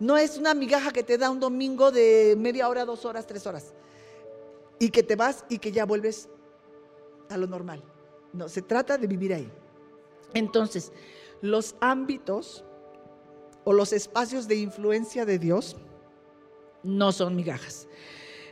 [0.00, 3.46] No es una migaja que te da un domingo de media hora, dos horas, tres
[3.46, 3.74] horas.
[4.78, 6.30] Y que te vas y que ya vuelves
[7.28, 7.84] a lo normal.
[8.32, 9.52] No, se trata de vivir ahí.
[10.32, 10.90] Entonces,
[11.42, 12.64] los ámbitos
[13.64, 15.76] o los espacios de influencia de Dios
[16.82, 17.86] no son migajas.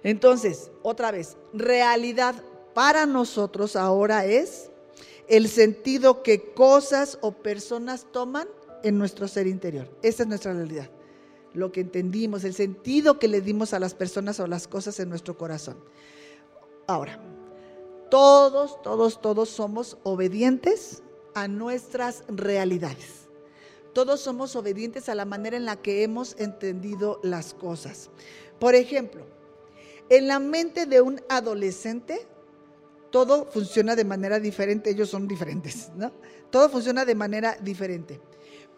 [0.03, 2.35] Entonces, otra vez, realidad
[2.75, 4.71] para nosotros ahora es
[5.29, 8.49] el sentido que cosas o personas toman
[8.83, 9.89] en nuestro ser interior.
[10.03, 10.91] Esa es nuestra realidad
[11.55, 15.09] lo que entendimos, el sentido que le dimos a las personas o las cosas en
[15.09, 15.77] nuestro corazón.
[16.87, 17.21] Ahora,
[18.11, 21.03] todos, todos, todos somos obedientes
[21.35, 23.29] a nuestras realidades.
[23.93, 28.11] Todos somos obedientes a la manera en la que hemos entendido las cosas.
[28.59, 29.27] Por ejemplo,
[30.09, 32.27] en la mente de un adolescente,
[33.11, 36.13] todo funciona de manera diferente, ellos son diferentes, ¿no?
[36.51, 38.21] Todo funciona de manera diferente.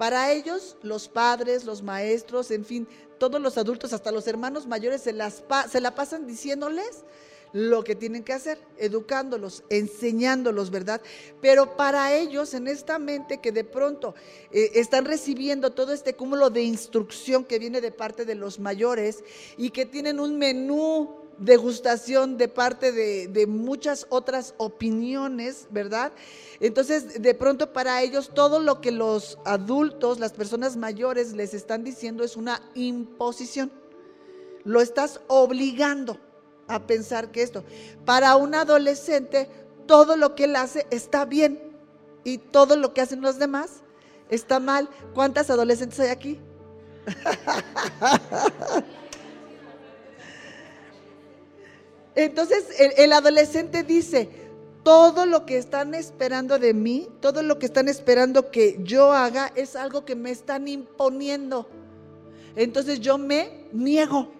[0.00, 5.02] Para ellos, los padres, los maestros, en fin, todos los adultos, hasta los hermanos mayores,
[5.02, 7.04] se, las se la pasan diciéndoles
[7.52, 11.02] lo que tienen que hacer, educándolos, enseñándolos, ¿verdad?
[11.42, 14.14] Pero para ellos, en esta mente que de pronto
[14.52, 19.22] eh, están recibiendo todo este cúmulo de instrucción que viene de parte de los mayores
[19.58, 26.12] y que tienen un menú degustación de parte de, muchas otras opiniones, ¿verdad?
[26.60, 31.82] Entonces, de pronto para ellos todo lo que los adultos, las personas mayores les están
[31.82, 33.72] diciendo es una imposición.
[34.64, 36.18] Lo estás obligando
[36.68, 37.64] a pensar que esto.
[38.04, 39.48] Para un adolescente,
[39.86, 41.58] todo lo que él hace está bien
[42.22, 43.80] y todo lo que hacen los demás
[44.28, 44.90] está mal.
[45.14, 46.38] ¿Cuántas adolescentes hay aquí?
[52.24, 54.28] Entonces el, adolescente dice,
[54.82, 59.50] todo lo que están esperando de mí, todo lo que están esperando que yo haga
[59.54, 61.66] es algo que me están imponiendo.
[62.56, 64.30] Entonces yo me niego.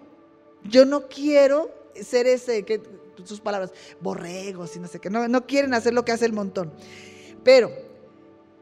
[0.63, 2.81] Yo no quiero ser ese, que
[3.23, 6.33] sus palabras, borregos y no sé qué, no, no quieren hacer lo que hace el
[6.33, 6.71] montón.
[7.43, 7.71] Pero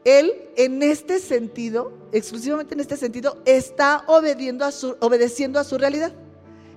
[0.04, 6.14] él en este sentido, exclusivamente en este sentido, está a su, obedeciendo a su realidad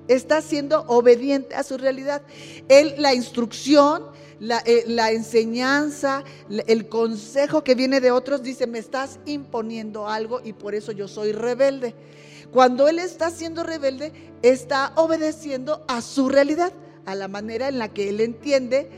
[0.08, 2.22] está siendo obediente a su realidad.
[2.68, 4.06] Él, la instrucción,
[4.40, 6.24] la, eh, enseñanza,
[6.68, 11.08] el consejo que viene de otros, dice, me estás imponiendo algo y por eso yo
[11.08, 11.96] soy rebelde.
[12.52, 14.12] Cuando él está siendo rebelde,
[14.42, 16.74] está obedeciendo a su realidad,
[17.06, 18.90] a la manera en la que él entiende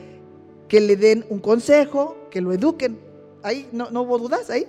[0.68, 3.00] que le den un consejo, que lo eduquen.
[3.44, 4.68] Ahí no, no hubo dudas ahí.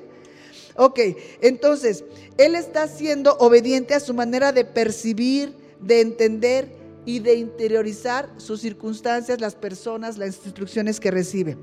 [0.76, 1.00] Ok,
[1.40, 2.04] entonces,
[2.36, 8.60] él está siendo obediente a su manera de percibir, de entender y de interiorizar sus
[8.60, 11.56] circunstancias, las personas, las instrucciones que recibe.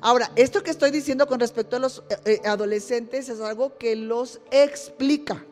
[0.00, 3.96] Ahora, esto que estoy diciendo con respecto a los eh, eh, adolescentes es algo que
[3.96, 5.44] los explica,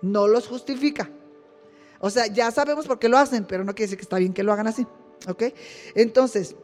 [0.00, 1.10] no los justifica.
[1.98, 4.32] O sea, ya sabemos por qué lo hacen, pero no quiere decir que está bien
[4.32, 4.86] que lo hagan así.
[5.28, 5.44] ¿Ok?
[5.94, 6.56] Entonces,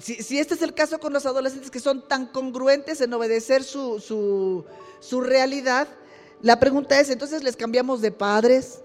[0.00, 4.64] si, este es el caso con los adolescentes que son tan congruentes en obedecer su,
[5.10, 5.88] realidad,
[6.40, 8.81] la pregunta es, entonces les cambiamos de padres,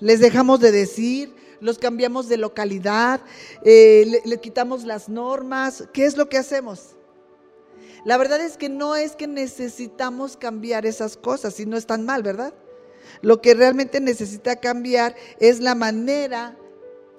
[0.00, 3.20] les dejamos de decir, los cambiamos de localidad,
[3.64, 6.96] eh, le, quitamos las normas, ¿qué es lo que hacemos?
[8.04, 12.22] La verdad es que no es que necesitamos cambiar esas cosas, y no están mal,
[12.22, 12.54] ¿verdad?
[13.22, 16.56] Lo que realmente necesita cambiar es la manera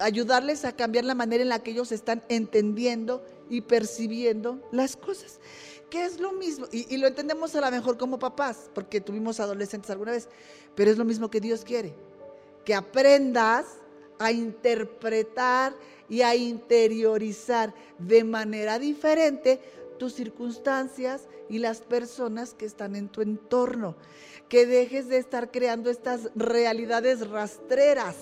[0.00, 5.38] ayudarles a cambiar la manera en la que ellos están entendiendo y percibiendo las cosas.
[5.90, 9.90] Que es lo mismo, y, lo entendemos a lo mejor como papás, porque tuvimos adolescentes
[9.90, 10.28] alguna vez,
[10.74, 11.94] pero es lo mismo que Dios quiere,
[12.64, 13.66] que aprendas
[14.18, 15.74] a interpretar
[16.08, 19.60] y a interiorizar de manera diferente
[19.98, 23.96] tus circunstancias y las personas que están en tu entorno,
[24.48, 28.16] que dejes de estar creando estas realidades rastreras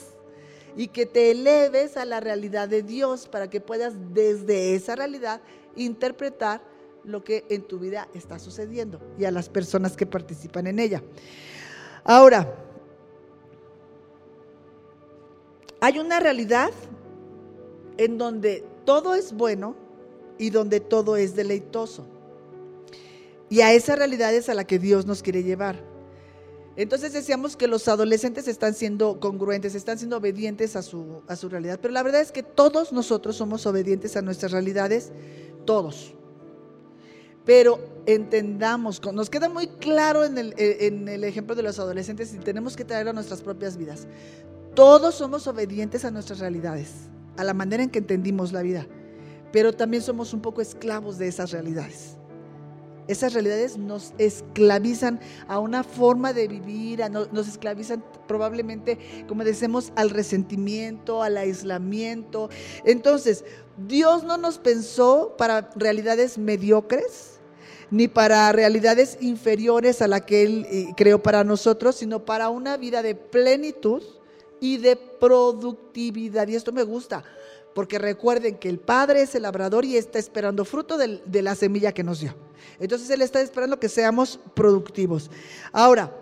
[0.77, 5.41] y que te eleves a la realidad de Dios para que puedas desde esa realidad
[5.77, 6.63] interpretar
[7.05, 11.03] lo que en tu vida está sucediendo y a las personas que participan en ella.
[12.05, 12.68] Ahora,
[15.81, 16.71] hay una realidad
[17.97, 19.77] en donde todo es bueno
[20.39, 22.07] y donde todo es deleitoso.
[23.51, 25.83] Y a esa realidad es a la que Dios nos quiere llevar.
[26.77, 31.49] Entonces decíamos que los adolescentes están siendo congruentes, están siendo obedientes a su, a su
[31.49, 31.81] realidad.
[31.83, 35.11] Pero la verdad es que todos nosotros somos obedientes a nuestras realidades,
[35.65, 36.15] todos.
[37.45, 42.33] Pero entendamos, nos queda muy claro en el, eh, en el ejemplo de los adolescentes
[42.33, 44.07] y tenemos que traerlo a nuestras propias vidas.
[44.79, 46.93] Todos somos obedientes a nuestras realidades,
[47.37, 48.87] a la manera en que entendimos la vida,
[49.51, 52.17] pero también somos un poco esclavos de esas realidades.
[53.09, 60.11] Esas realidades nos esclavizan a una forma de vivir, nos esclavizan probablemente, como decimos, al
[60.11, 62.49] resentimiento, al aislamiento.
[62.85, 63.45] Entonces,
[63.89, 67.41] Dios no nos pensó para realidades mediocres,
[67.91, 72.77] ni para realidades inferiores a la que Él eh, creó para nosotros, sino para una
[72.77, 74.05] vida de plenitud
[74.61, 76.49] y de productividad.
[76.49, 77.25] Y esto me gusta,
[77.75, 81.93] porque recuerden que el Padre es el labrador y está esperando fruto de la semilla
[81.93, 82.35] que nos dio.
[82.79, 85.31] Entonces Él está esperando que seamos productivos.
[85.73, 86.13] Ahora,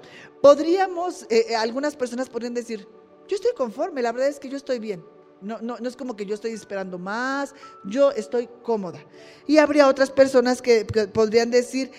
[0.41, 2.87] podríamos, eh, eh, algunas personas podrían decir,
[3.29, 5.05] yo estoy conforme, la verdad es que yo estoy bien.
[5.41, 9.05] No, no, no, es como que yo estoy esperando más, yo estoy cómoda.
[9.47, 11.91] Y habría otras personas que, podrían decir,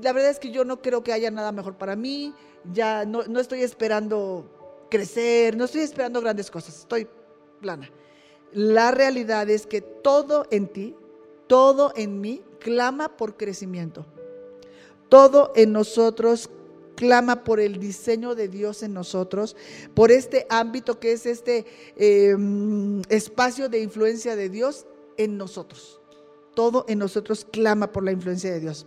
[0.00, 2.32] la verdad es que yo no creo que haya nada mejor para mí,
[2.72, 4.59] ya no, no estoy esperando
[4.90, 7.08] crecer, no estoy esperando grandes cosas, estoy
[7.60, 7.90] plana.
[8.52, 10.94] La realidad es que todo en ti,
[11.46, 14.04] todo en mí clama por crecimiento.
[15.08, 16.50] Todo en nosotros
[16.96, 19.56] clama por el diseño de Dios en nosotros,
[19.94, 21.64] por este ámbito que es este
[21.96, 26.00] em, espacio de influencia de Dios en nosotros.
[26.54, 28.86] Todo en nosotros clama por la influencia de Dios.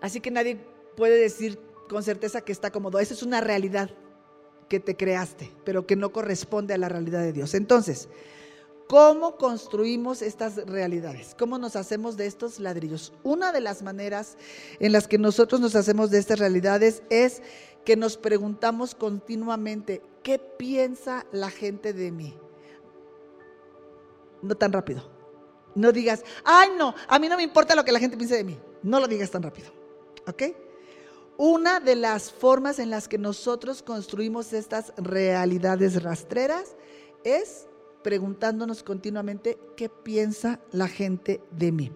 [0.00, 0.58] Así que nadie
[0.96, 2.98] puede decir con certeza que está cómodo.
[2.98, 3.90] Esa es una realidad
[4.68, 7.54] que te creaste, pero que no corresponde a la realidad de Dios.
[7.54, 8.08] Entonces,
[8.88, 11.34] ¿Cómo construimos estas realidades?
[11.36, 13.12] ¿Cómo nos hacemos de estos ladrillos?
[13.24, 14.36] Una de las maneras
[14.78, 17.42] en las que nosotros nos hacemos de estas realidades es
[17.84, 22.38] que nos preguntamos continuamente, ¿qué piensa la gente de mí?
[24.40, 25.02] No tan rápido.
[25.74, 28.44] No digas, ay no, a mí no me importa lo que la gente piense de
[28.44, 28.56] mí.
[28.84, 29.70] No lo digas tan rápido.
[30.28, 30.42] ¿Ok?
[31.38, 36.76] Una de las formas en las que nosotros construimos estas realidades rastreras
[37.24, 37.66] es
[38.02, 41.92] preguntándonos continuamente qué piensa la gente de mí.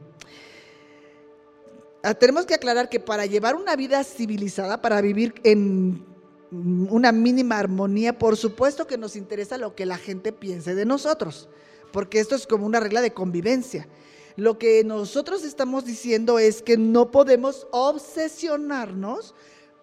[2.03, 6.05] Ah, tenemos que aclarar que para llevar una vida civilizada, para vivir en
[6.50, 11.48] una mínima armonía, por supuesto que nos interesa lo que la gente piense de nosotros,
[11.92, 13.87] porque esto es como una regla de convivencia.
[14.36, 19.34] Lo que nosotros estamos diciendo es que no podemos obsesionarnos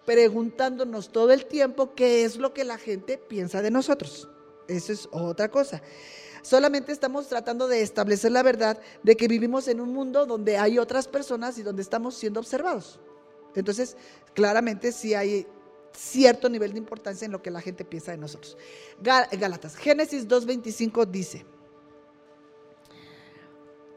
[0.04, 4.28] preguntándonos todo el tiempo qué es lo que la gente piensa de nosotros.
[4.66, 5.82] Eso es otra cosa.
[6.42, 10.78] Solamente estamos tratando de establecer la verdad de que vivimos en un mundo donde hay
[10.78, 13.00] otras personas y donde estamos siendo observados.
[13.54, 13.96] Entonces,
[14.34, 15.46] claramente sí hay
[15.92, 18.56] cierto nivel de importancia en lo que la gente piensa de nosotros.
[19.00, 21.44] Gálatas, Génesis 2.25 dice,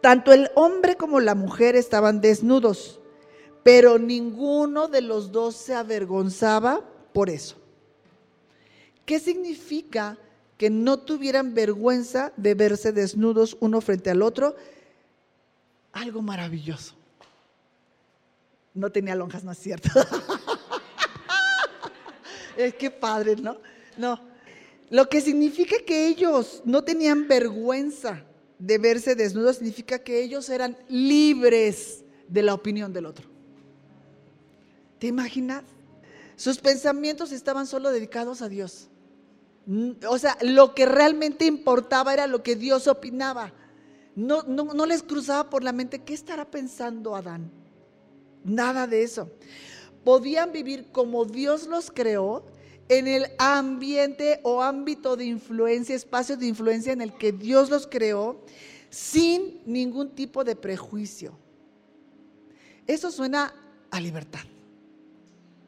[0.02, 3.00] tanto el hombre como la mujer estaban desnudos,
[3.64, 6.82] pero ninguno de los dos se avergonzaba
[7.14, 7.58] por eso.
[9.06, 10.18] ¿Qué significa
[10.62, 14.56] que no tuvieran vergüenza de verse desnudos uno frente al otro.
[15.92, 16.94] Algo maravilloso.
[18.76, 19.90] No tenía lonjas, no es cierto.
[22.58, 23.58] es que padre, ¿no?
[23.98, 24.22] No.
[24.92, 28.24] Lo que significa que ellos no tenían vergüenza
[28.62, 33.28] de verse desnudos significa que ellos eran libres de la opinión del otro.
[35.00, 35.64] ¿Te imaginas?
[36.36, 38.88] Sus pensamientos estaban solo dedicados a Dios.
[40.08, 43.52] O sea, lo que realmente importaba era lo que Dios opinaba.
[44.16, 47.50] No, no, les cruzaba por la mente, ¿qué estará pensando Adán?
[48.44, 49.32] Nada de eso.
[50.04, 52.46] Podían vivir como Dios los creó
[52.90, 57.88] en el ambiente o ámbito de influencia, espacio de influencia en el que Dios los
[57.88, 58.44] creó,
[58.90, 61.38] sin ningún tipo de prejuicio.
[62.88, 63.54] Eso suena
[63.90, 64.42] a libertad.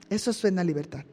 [0.09, 1.05] Eso suena a libertad.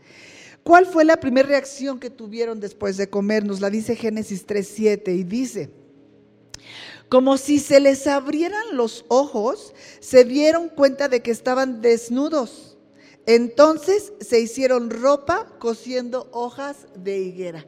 [0.63, 3.45] ¿Cuál fue la primera reacción que tuvieron después de comer?
[3.45, 5.71] Nos la dice Génesis 3.7 y dice,
[7.09, 12.70] como si se les abrieran los ojos, se dieron cuenta de que estaban desnudos.
[13.27, 17.67] Entonces se hicieron ropa cosiendo hojas de higuera.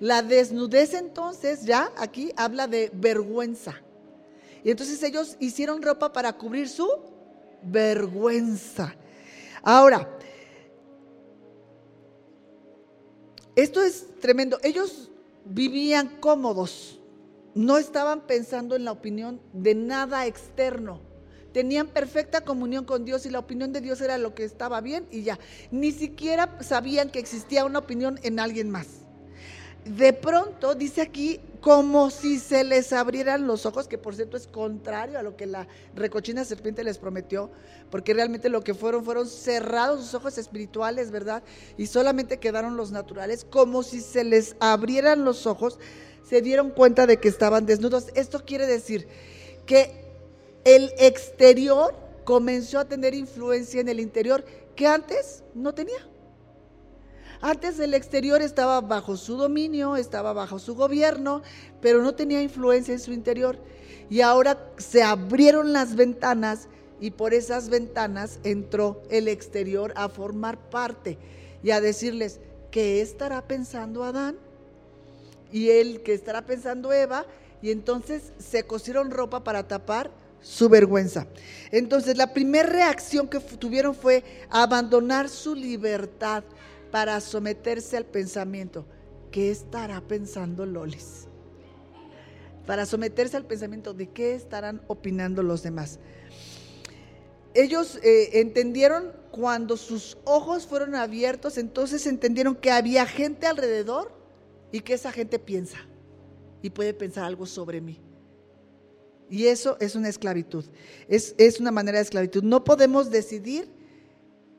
[0.00, 3.80] La desnudez entonces ya aquí habla de vergüenza.
[4.64, 6.88] Y entonces ellos hicieron ropa para cubrir su
[7.62, 8.94] vergüenza.
[9.62, 10.08] Ahora,
[13.56, 14.58] esto es tremendo.
[14.62, 15.10] Ellos
[15.44, 16.98] vivían cómodos
[17.58, 21.00] no estaban pensando en la opinión de nada externo.
[21.52, 25.06] Tenían perfecta comunión con Dios y la opinión de Dios era lo que estaba bien
[25.10, 25.38] y ya.
[25.70, 28.86] Ni siquiera sabían que existía una opinión en alguien más.
[29.84, 34.46] De pronto, dice aquí, como si se les abrieran los ojos, que por cierto es
[34.46, 37.50] contrario a lo que la recochina serpiente les prometió,
[37.90, 41.42] porque realmente lo que fueron fueron cerrados sus ojos espirituales, ¿verdad?
[41.78, 45.78] Y solamente quedaron los naturales, como si se les abrieran los ojos
[46.28, 48.08] se dieron cuenta de que estaban desnudos.
[48.14, 49.08] Esto quiere decir
[49.64, 50.07] que
[50.74, 51.94] el exterior
[52.24, 54.44] comenzó a tener influencia en el interior
[54.76, 55.98] que antes no tenía.
[57.40, 61.42] Antes el exterior estaba bajo su dominio, estaba bajo su gobierno,
[61.80, 63.58] pero no tenía influencia en su interior.
[64.10, 66.68] Y ahora se abrieron las ventanas
[67.00, 71.16] y por esas ventanas entró el exterior a formar parte
[71.62, 72.40] y a decirles,
[72.70, 74.36] ¿qué estará pensando Adán?
[75.52, 77.26] y él que estará pensando Eva,
[77.60, 80.10] y entonces se cosieron ropa para tapar
[80.40, 81.26] su vergüenza.
[81.70, 86.44] Entonces la primera reacción que tuvieron fue abandonar su libertad
[86.90, 88.86] para someterse al pensamiento.
[89.30, 91.26] ¿Qué estará pensando Lolis?
[92.66, 95.98] Para someterse al pensamiento de qué estarán opinando los demás.
[97.54, 104.12] Ellos eh, entendieron cuando sus ojos fueron abiertos, entonces entendieron que había gente alrededor
[104.70, 105.78] y que esa gente piensa
[106.62, 108.00] y puede pensar algo sobre mí.
[109.30, 110.64] Y eso es una esclavitud,
[111.08, 112.42] es, es, una manera de esclavitud.
[112.42, 113.68] No podemos decidir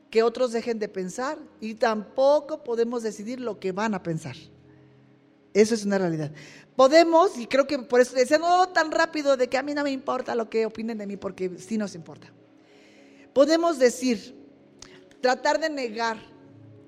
[0.09, 4.35] que otros dejen de pensar y tampoco podemos decidir lo que van a pensar.
[5.53, 6.31] Eso es una realidad.
[6.75, 9.83] Podemos, y creo que por eso decía, no tan rápido de que a mí no
[9.83, 12.31] me importa lo que opinen de mí, porque sí nos importa.
[13.33, 14.35] Podemos decir,
[15.21, 16.17] tratar de negar,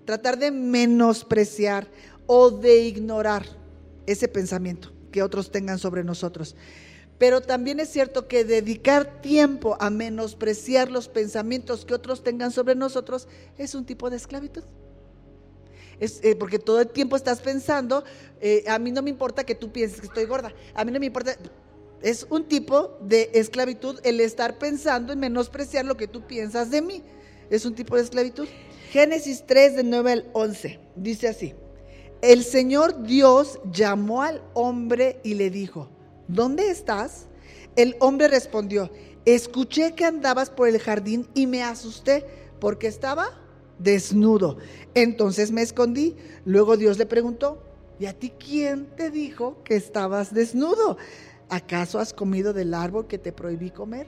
[0.06, 1.88] tratar de menospreciar
[2.26, 3.46] o de ignorar
[4.06, 6.56] ese pensamiento que otros tengan sobre nosotros.
[7.22, 12.74] Pero también es cierto que dedicar tiempo a menospreciar los pensamientos que otros tengan sobre
[12.74, 13.28] nosotros
[13.60, 14.64] es un tipo de esclavitud.
[16.00, 18.04] Es, eh, porque todo el tiempo estás pensando,
[18.40, 21.00] eh, a mí no me importa que tú pienses que estoy gorda, a mí no
[21.00, 21.36] me importa,
[22.02, 26.82] es un tipo de esclavitud el estar pensando en menospreciar lo que tú piensas de
[26.82, 27.04] mí,
[27.52, 28.48] es un tipo de esclavitud.
[28.90, 31.54] Génesis 3 de 9 al 11, dice así.
[32.24, 35.88] El Señor Dios llamó al hombre y le dijo,
[36.28, 37.28] ¿dónde estás?
[37.76, 38.92] El hombre respondió,
[39.26, 42.26] escuché que andabas por el jardín y me asusté
[42.60, 43.30] porque estaba
[43.80, 44.58] desnudo.
[44.94, 46.16] Entonces me escondí.
[46.46, 47.64] Luego Dios le preguntó,
[48.00, 50.98] ¿y a ti quién te dijo que estabas desnudo?
[51.50, 54.08] ¿Acaso has comido del árbol que te prohibí comer?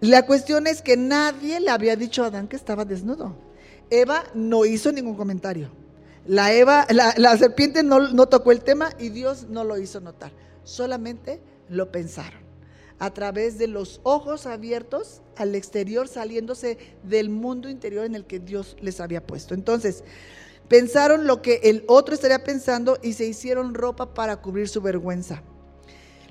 [0.00, 3.36] La cuestión es que nadie le había dicho a Adán que estaba desnudo.
[3.88, 5.70] Eva no hizo ningún comentario.
[6.26, 10.32] La, Eva, la, serpiente no, no tocó el tema y Dios no lo hizo notar.
[10.66, 12.40] Solamente lo pensaron.
[12.98, 18.40] A través de los ojos abiertos al exterior, saliéndose del mundo interior en el que
[18.40, 19.54] Dios les había puesto.
[19.54, 20.02] Entonces,
[20.68, 25.40] pensaron lo que el otro estaría pensando y se hicieron ropa para cubrir su vergüenza.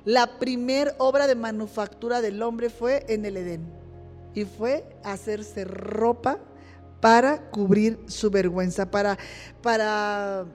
[0.03, 3.65] La primer obra de manufactura del hombre fue en el Edén
[4.33, 6.39] y fue hacerse ropa
[6.99, 9.17] para cubrir su vergüenza, para,
[9.61, 10.45] para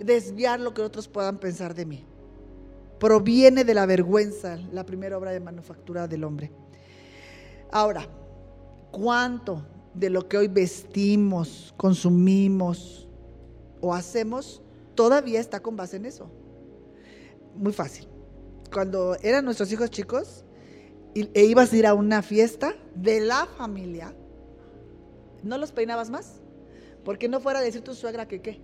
[0.00, 2.04] desviar lo que otros puedan pensar de mí.
[3.02, 6.52] Proviene de la vergüenza la primera obra de manufactura del hombre.
[7.72, 8.06] Ahora,
[8.92, 13.08] ¿cuánto de lo que hoy vestimos, consumimos
[13.80, 14.62] o hacemos
[14.94, 16.30] todavía está con base en eso?
[17.56, 18.06] Muy fácil.
[18.72, 20.44] cuando eran nuestros hijos chicos
[21.16, 24.14] e ibas a ir a una fiesta de la familia,
[25.42, 26.40] ¿no los peinabas más?
[27.04, 28.60] Porque no fuera a decir tu suegra que qué,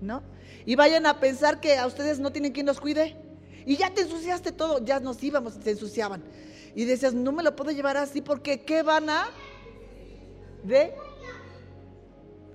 [0.00, 0.22] ¿no?
[0.64, 3.16] Y vayan a pensar que a ustedes no tienen quien los cuide.
[3.66, 6.22] Y ya te ensuciaste todo, ya nos íbamos, se ensuciaban.
[6.74, 9.28] Y decías, no me lo puedo llevar así porque ¿qué van a?
[10.64, 10.94] ¿De?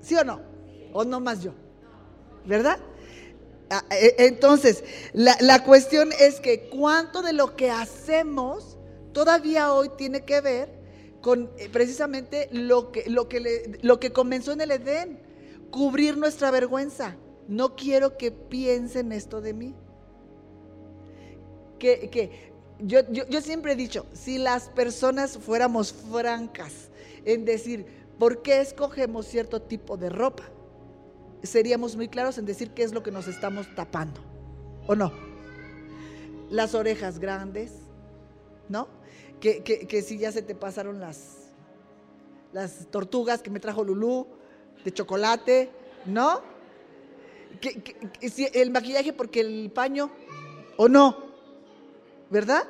[0.02, 0.42] ¿Sí o no?
[0.94, 1.54] ¿O no más yo?
[2.46, 2.80] ¿Verdad?
[3.70, 4.84] Ah, e, entonces,
[5.14, 8.78] la, cuestión es que cuánto de lo que hacemos
[9.12, 10.70] todavía hoy tiene que ver
[11.22, 15.20] con eh, precisamente lo que, lo que, lo que comenzó en el Edén,
[15.70, 17.18] cubrir nuestra vergüenza.
[17.48, 19.76] No quiero que piensen esto de mí.
[21.80, 26.90] Que, que yo, yo, siempre he dicho, si las personas fuéramos francas
[27.26, 27.86] en decir,
[28.20, 30.44] ¿por qué escogemos cierto tipo de ropa?
[31.42, 34.22] Seríamos muy claros en decir qué es lo que nos estamos tapando,
[34.86, 35.12] ¿o no?
[36.50, 37.72] Las orejas grandes,
[38.70, 38.88] ¿no?
[39.40, 41.52] Que, que, si ya se te pasaron las,
[42.54, 44.28] las tortugas que me trajo Lulú,
[44.84, 45.70] de chocolate,
[46.06, 46.42] ¿no?
[47.60, 50.12] Que, si el maquillaje porque el paño,
[50.78, 51.27] ¿o no?
[52.30, 52.64] ¿Verdad?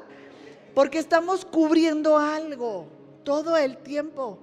[0.74, 2.88] Porque estamos cubriendo algo
[3.24, 4.40] todo el tiempo.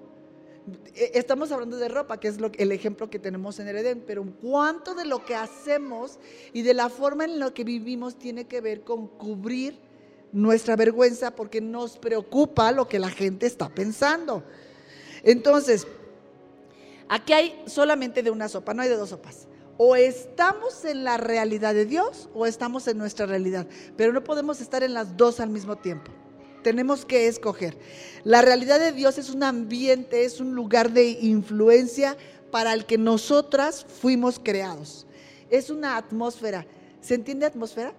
[0.94, 4.24] E, estamos hablando de ropa, que es el ejemplo que tenemos en el Edén, pero
[4.40, 6.18] cuánto de lo que hacemos
[6.52, 9.78] y de la forma en la que vivimos tiene que ver con cubrir
[10.32, 14.42] nuestra vergüenza porque nos preocupa lo que la gente está pensando.
[15.22, 15.86] Entonces,
[17.08, 19.46] aquí hay solamente de una sopa, no hay de dos sopas
[19.76, 23.66] o estamos en la realidad de Dios o estamos en nuestra realidad,
[23.96, 26.10] pero no podemos estar en las dos al mismo tiempo.
[26.62, 27.76] Tenemos que escoger.
[28.22, 32.16] La realidad de Dios es un ambiente, es un lugar de influencia
[32.50, 35.06] para el que nosotras fuimos creados.
[35.50, 36.66] Es una atmósfera.
[37.02, 37.92] ¿Se entiende atmósfera?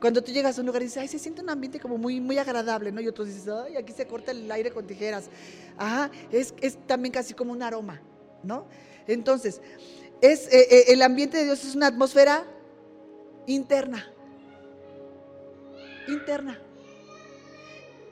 [0.00, 2.20] Cuando tú llegas a un lugar y dices, ay, se siente un ambiente como muy,
[2.20, 3.00] muy agradable, ¿no?
[3.00, 5.28] Y otros dices, ay, aquí se corta el aire con tijeras.
[5.76, 8.00] Ajá, es, es también casi como un aroma,
[8.42, 8.66] ¿no?
[9.06, 9.60] Entonces,
[10.20, 12.44] es, eh, eh, el ambiente de Dios es una atmósfera
[13.46, 14.10] interna.
[16.08, 16.60] Interna.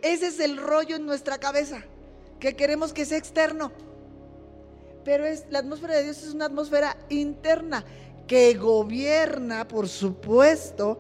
[0.03, 1.83] Ese es el rollo en nuestra cabeza,
[2.39, 3.73] que queremos que sea externo.
[5.05, 7.85] Pero es, la atmósfera de Dios es una atmósfera interna
[8.27, 10.99] que gobierna, por supuesto,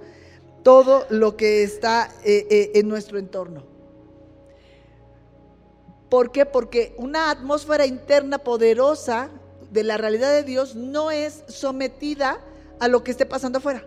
[0.62, 3.64] todo lo que está eh, en nuestro entorno.
[6.08, 6.46] ¿Por qué?
[6.46, 9.30] Porque una atmósfera interna poderosa
[9.70, 12.40] de la realidad de Dios no es sometida
[12.78, 13.84] a lo que esté pasando afuera.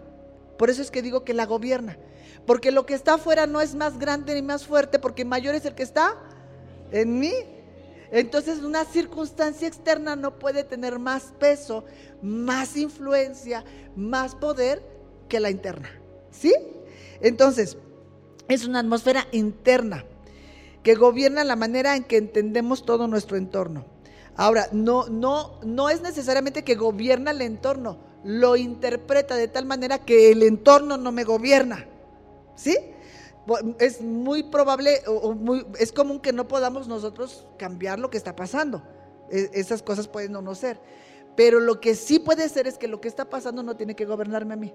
[0.58, 1.98] Por eso es que digo que la gobierna.
[2.46, 5.66] Porque lo que está afuera no es más grande ni más fuerte, porque mayor es
[5.66, 6.16] el que está
[6.92, 7.34] en mí.
[8.12, 11.86] Entonces una circunstancia externa no puede tener más peso,
[12.22, 13.64] más influencia,
[13.96, 14.82] más poder
[15.28, 15.90] que la interna.
[16.32, 16.54] ¿Sí?
[17.22, 17.78] Entonces,
[18.48, 20.06] es una atmósfera interna
[20.84, 23.86] que gobierna la manera en que entendemos todo nuestro entorno.
[24.40, 29.98] Ahora, no, no, no es necesariamente que gobierna el entorno, lo interpreta de tal manera
[29.98, 31.86] que el entorno no me gobierna.
[32.56, 32.78] ¿Sí?
[33.80, 38.34] Es muy probable, o muy, es común que no podamos nosotros cambiar lo que está
[38.34, 38.82] pasando.
[39.30, 40.80] E, esas cosas pueden no, no ser.
[41.36, 44.06] Pero lo que sí puede ser es que lo que está pasando no tiene que
[44.06, 44.74] gobernarme a mí.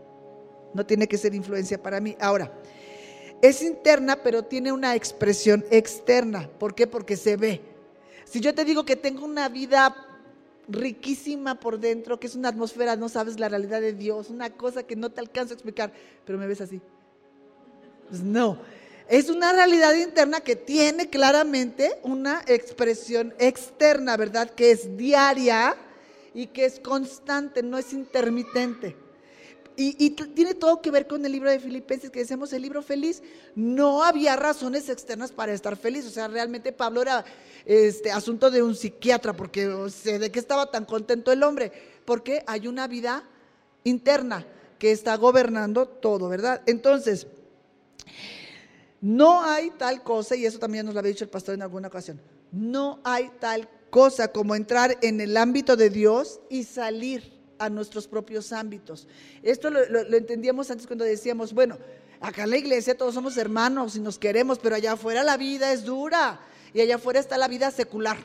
[0.75, 2.19] No tiene que ser influencia para mí.
[2.21, 2.53] Ahora,
[3.41, 6.51] es interna, pero tiene una expresión externa.
[6.59, 6.87] ¿Por qué?
[6.87, 7.74] Porque se ve.
[8.35, 9.95] Si yo te digo que tengo una vida
[10.67, 14.83] riquísima por dentro, que es una atmósfera, no sabes la realidad de Dios, una cosa
[14.83, 15.93] que no te alcanzo a explicar,
[16.27, 16.81] pero me ves así.
[18.09, 18.59] Pues no,
[19.09, 24.51] es una realidad interna que tiene claramente una expresión externa, ¿verdad?
[24.51, 25.77] Que es diaria
[26.35, 28.97] y que es constante, no es intermitente.
[29.77, 33.23] Y, tiene todo que ver con el libro de Filipenses, que decimos el libro feliz.
[33.57, 36.07] No había razones externas para estar feliz.
[36.07, 37.25] O sea, realmente Pablo era
[37.65, 41.73] este asunto de un psiquiatra, porque de qué estaba tan contento el hombre.
[42.05, 43.29] Porque hay una vida
[43.83, 44.47] interna
[44.79, 46.63] que está gobernando todo, ¿verdad?
[46.67, 47.27] Entonces,
[49.01, 51.89] no hay tal cosa, y eso también nos lo había dicho el pastor en alguna
[51.89, 52.21] ocasión,
[52.53, 58.07] no hay tal cosa como entrar en el ámbito de Dios y salir a nuestros
[58.07, 59.07] propios ámbitos.
[59.43, 61.79] Esto lo, entendíamos antes cuando decíamos, bueno,
[62.21, 65.73] acá en la iglesia todos somos hermanos y nos queremos, pero allá afuera la vida
[65.73, 66.41] es dura
[66.73, 68.17] y allá afuera está la vida secular.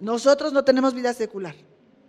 [0.00, 1.54] Nosotros no tenemos vida secular.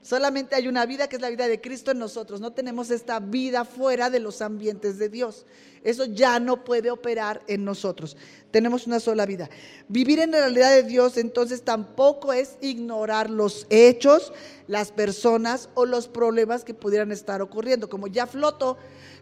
[0.08, 2.40] Solamente hay una vida que es la vida de Cristo en nosotros.
[2.40, 5.46] No tenemos esta vida fuera de los ambientes de Dios.
[5.84, 8.16] Eso ya no puede operar en nosotros.
[8.50, 9.50] Tenemos una sola vida.
[9.90, 14.32] Vivir en la realidad de Dios entonces tampoco es ignorar los hechos,
[14.68, 17.90] las personas o los problemas que pudieran estar ocurriendo.
[17.90, 18.78] Como ya floto,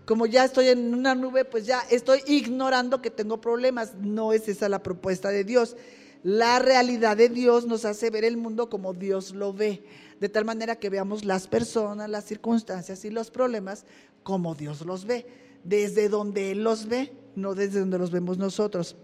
[0.05, 3.95] como ya estoy en una nube, pues ya estoy ignorando que tengo problemas.
[3.95, 5.77] No es esa la propuesta de Dios.
[6.21, 9.83] La realidad de Dios nos hace ver el mundo como Dios lo ve
[10.19, 13.85] de tal manera que veamos las personas, las circunstancias y los problemas
[14.23, 15.25] como Dios los ve,
[15.63, 18.95] desde donde Él los ve, no desde donde los vemos nosotros.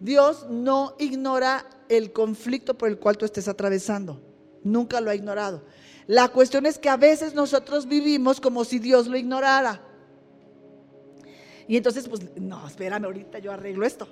[0.00, 4.20] Dios no ignora el conflicto por el cual tú estés atravesando,
[4.64, 5.62] nunca lo ha ignorado.
[6.06, 9.80] La cuestión es que a veces nosotros vivimos como si Dios lo ignorara.
[11.68, 14.08] Y entonces, pues, no, espérame, ahorita yo arreglo esto,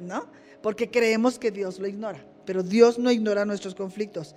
[0.00, 0.26] ¿no?
[0.62, 4.34] Porque creemos que Dios lo ignora, pero Dios no ignora nuestros conflictos.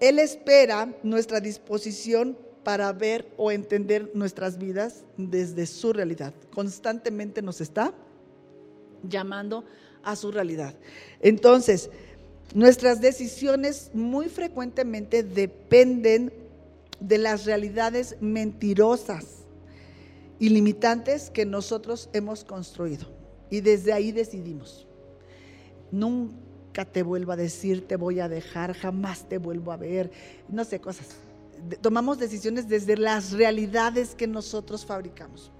[0.00, 6.32] Él espera nuestra disposición para ver o entender nuestras vidas desde su realidad.
[6.52, 7.92] Constantemente nos está
[9.02, 9.64] llamando
[10.02, 10.74] a su realidad.
[11.20, 11.90] Entonces,
[12.54, 16.32] nuestras decisiones muy frecuentemente dependen
[17.00, 19.44] de las realidades mentirosas
[20.38, 23.06] y limitantes que nosotros hemos construido.
[23.50, 24.86] Y desde ahí decidimos.
[25.90, 26.34] Nunca
[26.82, 30.10] te vuelvo a decir, te voy a dejar, jamás te vuelvo a ver,
[30.48, 31.06] no sé, cosas.
[31.80, 35.52] Tomamos decisiones desde las realidades que nosotros fabricamos.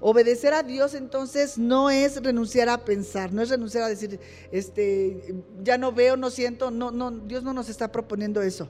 [0.00, 4.18] Obedecer a Dios entonces no es renunciar a pensar, no es renunciar a decir,
[4.50, 8.68] este, ya no veo, no siento, no, no, Dios no nos está proponiendo eso.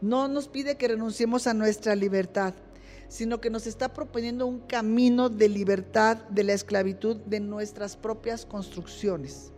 [0.00, 2.54] No nos pide que renunciemos a nuestra libertad,
[3.08, 8.46] sino que nos está proponiendo un camino de libertad de la esclavitud de nuestras propias
[8.46, 9.50] construcciones.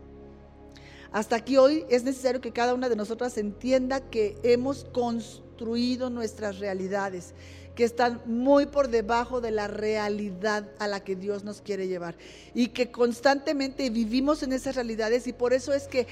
[1.13, 6.61] Hasta aquí hoy es necesario que cada una de nosotras entienda que hemos construido nuestras
[6.61, 7.35] realidades,
[7.75, 12.17] que están muy por debajo de la realidad a la que Dios nos quiere llevar
[12.55, 16.07] y que constantemente vivimos en esas realidades y por eso es que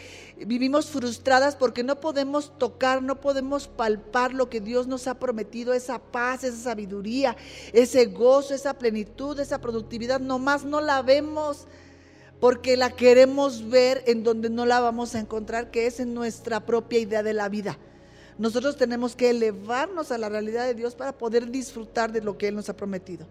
[0.45, 5.75] vivimos frustradas porque no podemos tocar, no podemos palpar lo que Dios nos ha prometido,
[5.75, 7.37] esa paz, esa sabiduría,
[7.73, 11.69] ese gozo, esa plenitud, esa productividad, nomás no la vemos
[12.41, 16.65] porque la queremos ver en donde no la vamos a encontrar, que es en nuestra
[16.65, 17.79] propia idea de la vida.
[18.39, 22.49] Nosotros tenemos que elevarnos a la realidad de Dios para poder disfrutar de lo que
[22.49, 23.27] Él nos ha prometido.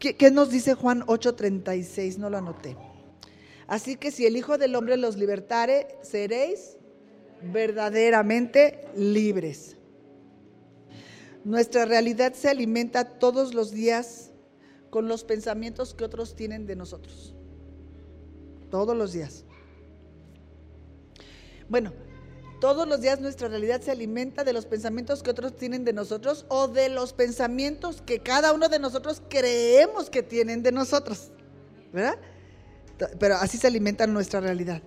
[0.00, 2.16] ¿Qué, nos dice Juan 8:36?
[2.16, 2.76] No lo anoté.
[3.68, 6.76] Así que si el Hijo del Hombre los libertare, seréis
[7.52, 9.76] verdaderamente libres.
[11.44, 14.32] Nuestra realidad se alimenta todos los días
[14.88, 17.34] con los pensamientos que otros tienen de nosotros
[18.70, 19.44] todos los días.
[21.68, 21.92] Bueno,
[22.60, 26.44] todos los días nuestra realidad se alimenta de los pensamientos que otros tienen de nosotros
[26.48, 31.30] o de los pensamientos que cada uno de nosotros creemos que tienen de nosotros.
[31.92, 32.18] ¿Verdad?
[33.18, 34.82] Pero así se alimenta nuestra realidad.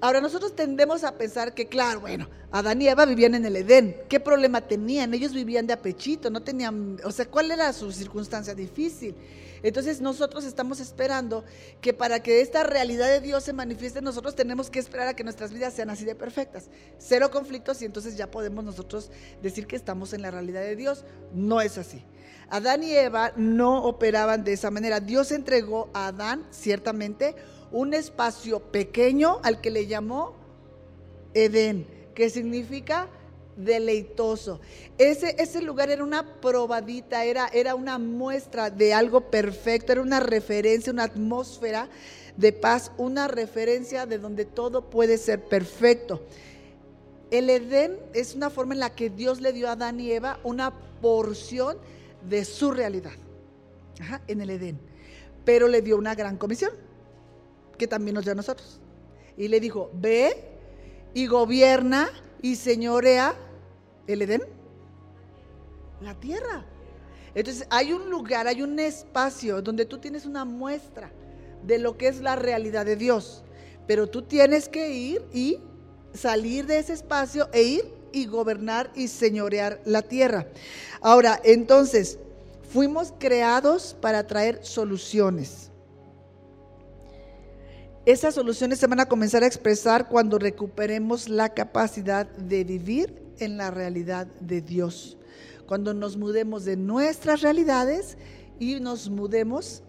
[0.00, 3.96] Ahora nosotros tendemos a pensar que, claro, bueno, Adán y Eva vivían en el Edén.
[4.08, 5.14] ¿Qué problema tenían?
[5.14, 9.14] Ellos vivían de apechito, no tenían, o sea, ¿cuál era su circunstancia difícil?
[9.62, 11.44] Entonces nosotros estamos esperando
[11.80, 15.24] que para que esta realidad de Dios se manifieste nosotros tenemos que esperar a que
[15.24, 16.68] nuestras vidas sean así de perfectas.
[16.98, 19.10] Cero conflictos y entonces ya podemos nosotros
[19.42, 21.04] decir que estamos en la realidad de Dios.
[21.32, 22.04] No es así.
[22.50, 25.00] Adán y Eva no operaban de esa manera.
[25.00, 27.34] Dios entregó a Adán, ciertamente,
[27.70, 30.36] un espacio pequeño al que le llamó
[31.34, 33.08] Edén, que significa
[33.56, 34.60] deleitoso.
[34.98, 40.20] Ese, ese lugar era una probadita, era, era una muestra de algo perfecto, era una
[40.20, 41.88] referencia, una atmósfera
[42.36, 46.22] de paz, una referencia de donde todo puede ser perfecto.
[47.30, 50.38] El Edén es una forma en la que Dios le dio a Adán y Eva
[50.44, 51.78] una porción
[52.28, 53.12] de su realidad,
[54.28, 54.78] en el Edén.
[55.44, 56.72] Pero le dio una gran comisión,
[57.78, 58.80] que también nos dio a nosotros.
[59.36, 60.36] Y le dijo, ve
[61.14, 62.10] y gobierna
[62.42, 63.34] y señorea
[64.06, 64.42] el Edén,
[66.00, 66.66] la tierra.
[67.34, 71.10] Entonces hay un lugar, hay un espacio donde tú tienes una muestra
[71.62, 73.44] de lo que es la realidad de Dios.
[73.86, 75.58] Pero tú tienes que ir y
[76.12, 80.46] salir de ese espacio e ir y gobernar y señorear la tierra.
[81.00, 82.18] Ahora, entonces,
[82.72, 85.71] fuimos creados para traer soluciones.
[88.04, 93.56] Esas soluciones se van a comenzar a expresar cuando recuperemos la capacidad de vivir en
[93.56, 95.16] la realidad de Dios.
[95.66, 98.18] Cuando nos mudemos de nuestras realidades
[98.58, 99.84] y nos mudemos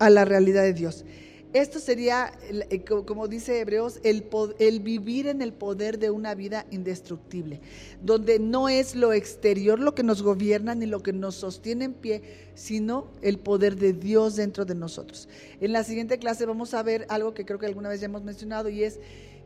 [0.00, 1.04] a la realidad de Dios.
[1.52, 4.26] Esto sería, eh, como dice Hebreos, el,
[4.58, 7.60] el, vivir en el poder de una vida indestructible,
[8.02, 11.92] donde no es lo exterior lo que nos gobierna ni lo que nos sostiene en
[11.92, 12.22] pie,
[12.54, 15.28] sino el poder de Dios dentro de nosotros.
[15.60, 18.22] En la siguiente clase vamos a ver algo que creo que alguna vez ya hemos
[18.22, 18.98] mencionado y es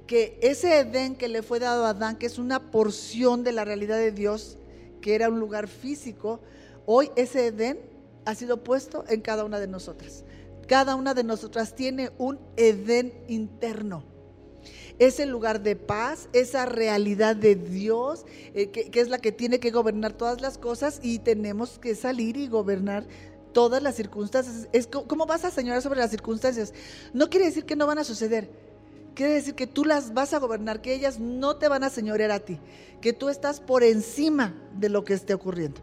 [0.06, 3.64] que ese Edén que le fue dado a Adán, que es una porción de la
[3.64, 4.58] realidad de Dios,
[5.00, 6.38] que era un lugar físico,
[6.84, 7.80] hoy ese Edén
[8.24, 10.24] ha sido puesto en cada una de nosotras.
[10.66, 14.04] Cada una de nosotras tiene un Edén interno.
[14.98, 19.70] Ese lugar de paz, esa realidad de Dios, eh, que, es la que tiene que
[19.70, 23.06] gobernar todas las cosas y tenemos que salir y gobernar
[23.52, 24.68] todas las circunstancias.
[24.72, 26.72] Es, ¿Cómo vas a señorar sobre las circunstancias?
[27.12, 28.50] No quiere decir que no van a suceder.
[29.14, 32.30] Quiere decir que tú las vas a gobernar, que ellas no te van a señorear
[32.30, 32.58] a ti,
[33.00, 35.80] que tú estás por encima de lo que esté ocurriendo,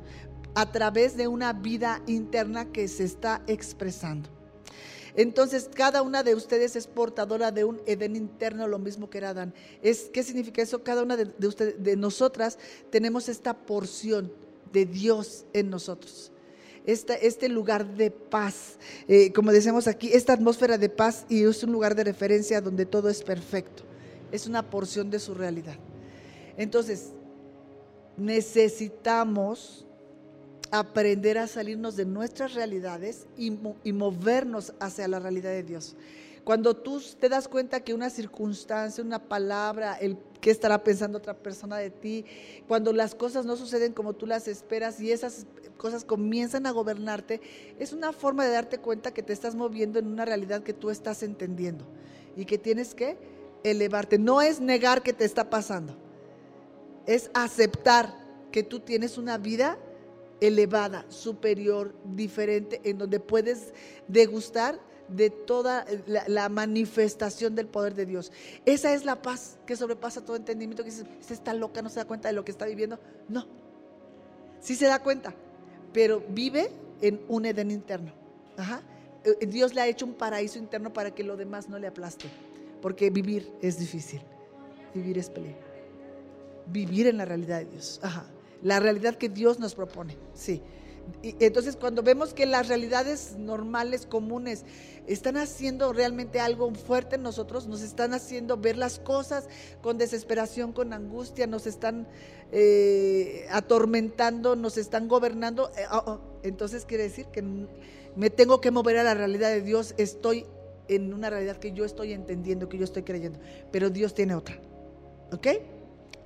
[0.54, 4.30] a través de una vida interna que se está expresando.
[5.16, 9.30] Entonces, cada una de ustedes es portadora de un Edén interno, lo mismo que era
[9.30, 9.54] Adán.
[9.82, 10.84] Es, ¿Qué significa eso?
[10.84, 12.58] Cada una de, de nosotras
[12.90, 14.32] tenemos esta porción
[14.74, 16.32] de Dios en nosotros.
[16.86, 21.72] este lugar de paz, eh, como decimos aquí, esta atmósfera de paz y es un
[21.72, 23.84] lugar de referencia donde todo es perfecto.
[24.32, 25.78] Es una porción de su realidad.
[26.58, 27.12] Entonces,
[28.18, 29.86] necesitamos
[30.74, 33.52] aprender a salirnos de nuestras realidades y,
[33.92, 35.96] movernos hacia la realidad de Dios.
[36.44, 41.36] Cuando tú te das cuenta que una circunstancia, una palabra, el qué estará pensando otra
[41.36, 42.26] persona de ti,
[42.68, 45.46] cuando las cosas no suceden como tú las esperas y esas
[45.78, 47.40] cosas comienzan a gobernarte,
[47.78, 50.90] es una forma de darte cuenta que te estás moviendo en una realidad que tú
[50.90, 51.86] estás entendiendo
[52.36, 53.16] y que tienes que
[53.64, 54.18] elevarte.
[54.18, 55.96] No es negar que te está pasando,
[57.06, 58.12] es aceptar
[58.52, 59.78] que tú tienes una vida
[60.44, 63.74] elevada, superior, diferente, en donde puedes
[64.10, 64.78] degustar
[65.08, 68.32] de toda la, manifestación del poder de Dios.
[68.66, 72.06] Esa es la paz que sobrepasa todo entendimiento, que dice, está loca, no se da
[72.06, 73.00] cuenta de lo que está viviendo.
[73.30, 73.48] No,
[74.60, 75.34] sí se da cuenta,
[75.94, 76.70] pero vive
[77.02, 78.12] en un Edén interno.
[79.24, 82.26] Eh, Dios le ha hecho un paraíso interno para que lo demás no le aplaste,
[82.82, 84.22] porque vivir es difícil,
[84.94, 85.72] vivir es peligro.
[86.66, 88.00] Vivir en la realidad de Dios.
[88.04, 88.26] Ajá
[88.64, 90.18] la realidad que Dios nos propone.
[90.34, 90.62] Sí.
[91.22, 94.64] Entonces cuando vemos que las realidades normales, comunes,
[95.06, 99.50] están haciendo realmente algo fuerte en nosotros, nos están haciendo ver las cosas
[99.82, 102.08] con desesperación, con angustia, nos están
[102.54, 107.44] eh, atormentando, nos están gobernando, eh, oh, oh, entonces quiere decir que
[108.16, 110.46] me tengo que mover a la realidad de Dios, estoy
[110.88, 113.40] en una realidad que yo estoy entendiendo, que yo estoy creyendo,
[113.72, 114.58] pero Dios tiene otra.
[115.34, 115.48] ¿Ok?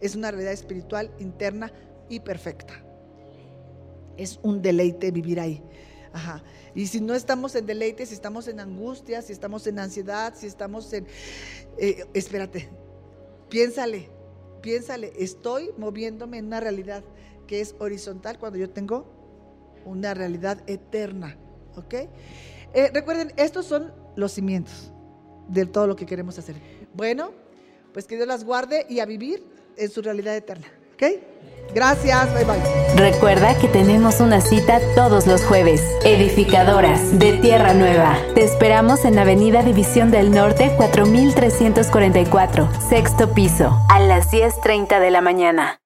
[0.02, 1.72] Es una realidad espiritual interna
[2.10, 2.74] y perfecta.
[4.18, 5.62] Es un deleite vivir ahí.
[6.14, 6.44] Ajá.
[6.74, 10.48] Y si no estamos en deleite, si estamos en angustia, si estamos en ansiedad, si
[10.48, 11.08] estamos en...
[11.78, 12.70] Eh, espérate,
[13.50, 14.10] piénsale,
[14.62, 17.04] piénsale, estoy moviéndome en una realidad
[17.48, 19.06] que es horizontal cuando yo tengo
[19.86, 21.38] una realidad eterna.
[21.76, 21.94] ¿Ok?
[22.74, 24.92] Eh, recuerden, estos son los cimientos
[25.48, 26.56] de todo lo que queremos hacer.
[26.94, 27.32] Bueno,
[27.94, 29.46] pues que Dios las guarde y a vivir
[29.78, 30.68] en su realidad eterna.
[30.94, 31.04] ¿Ok?
[31.74, 32.62] Gracias, bye bye.
[32.96, 35.82] Recuerda que tenemos una cita todos los jueves.
[36.04, 38.18] Edificadoras de Tierra Nueva.
[38.34, 45.22] Te esperamos en Avenida División del Norte 4344, sexto piso, a las 10.30 de la
[45.22, 45.80] mañana.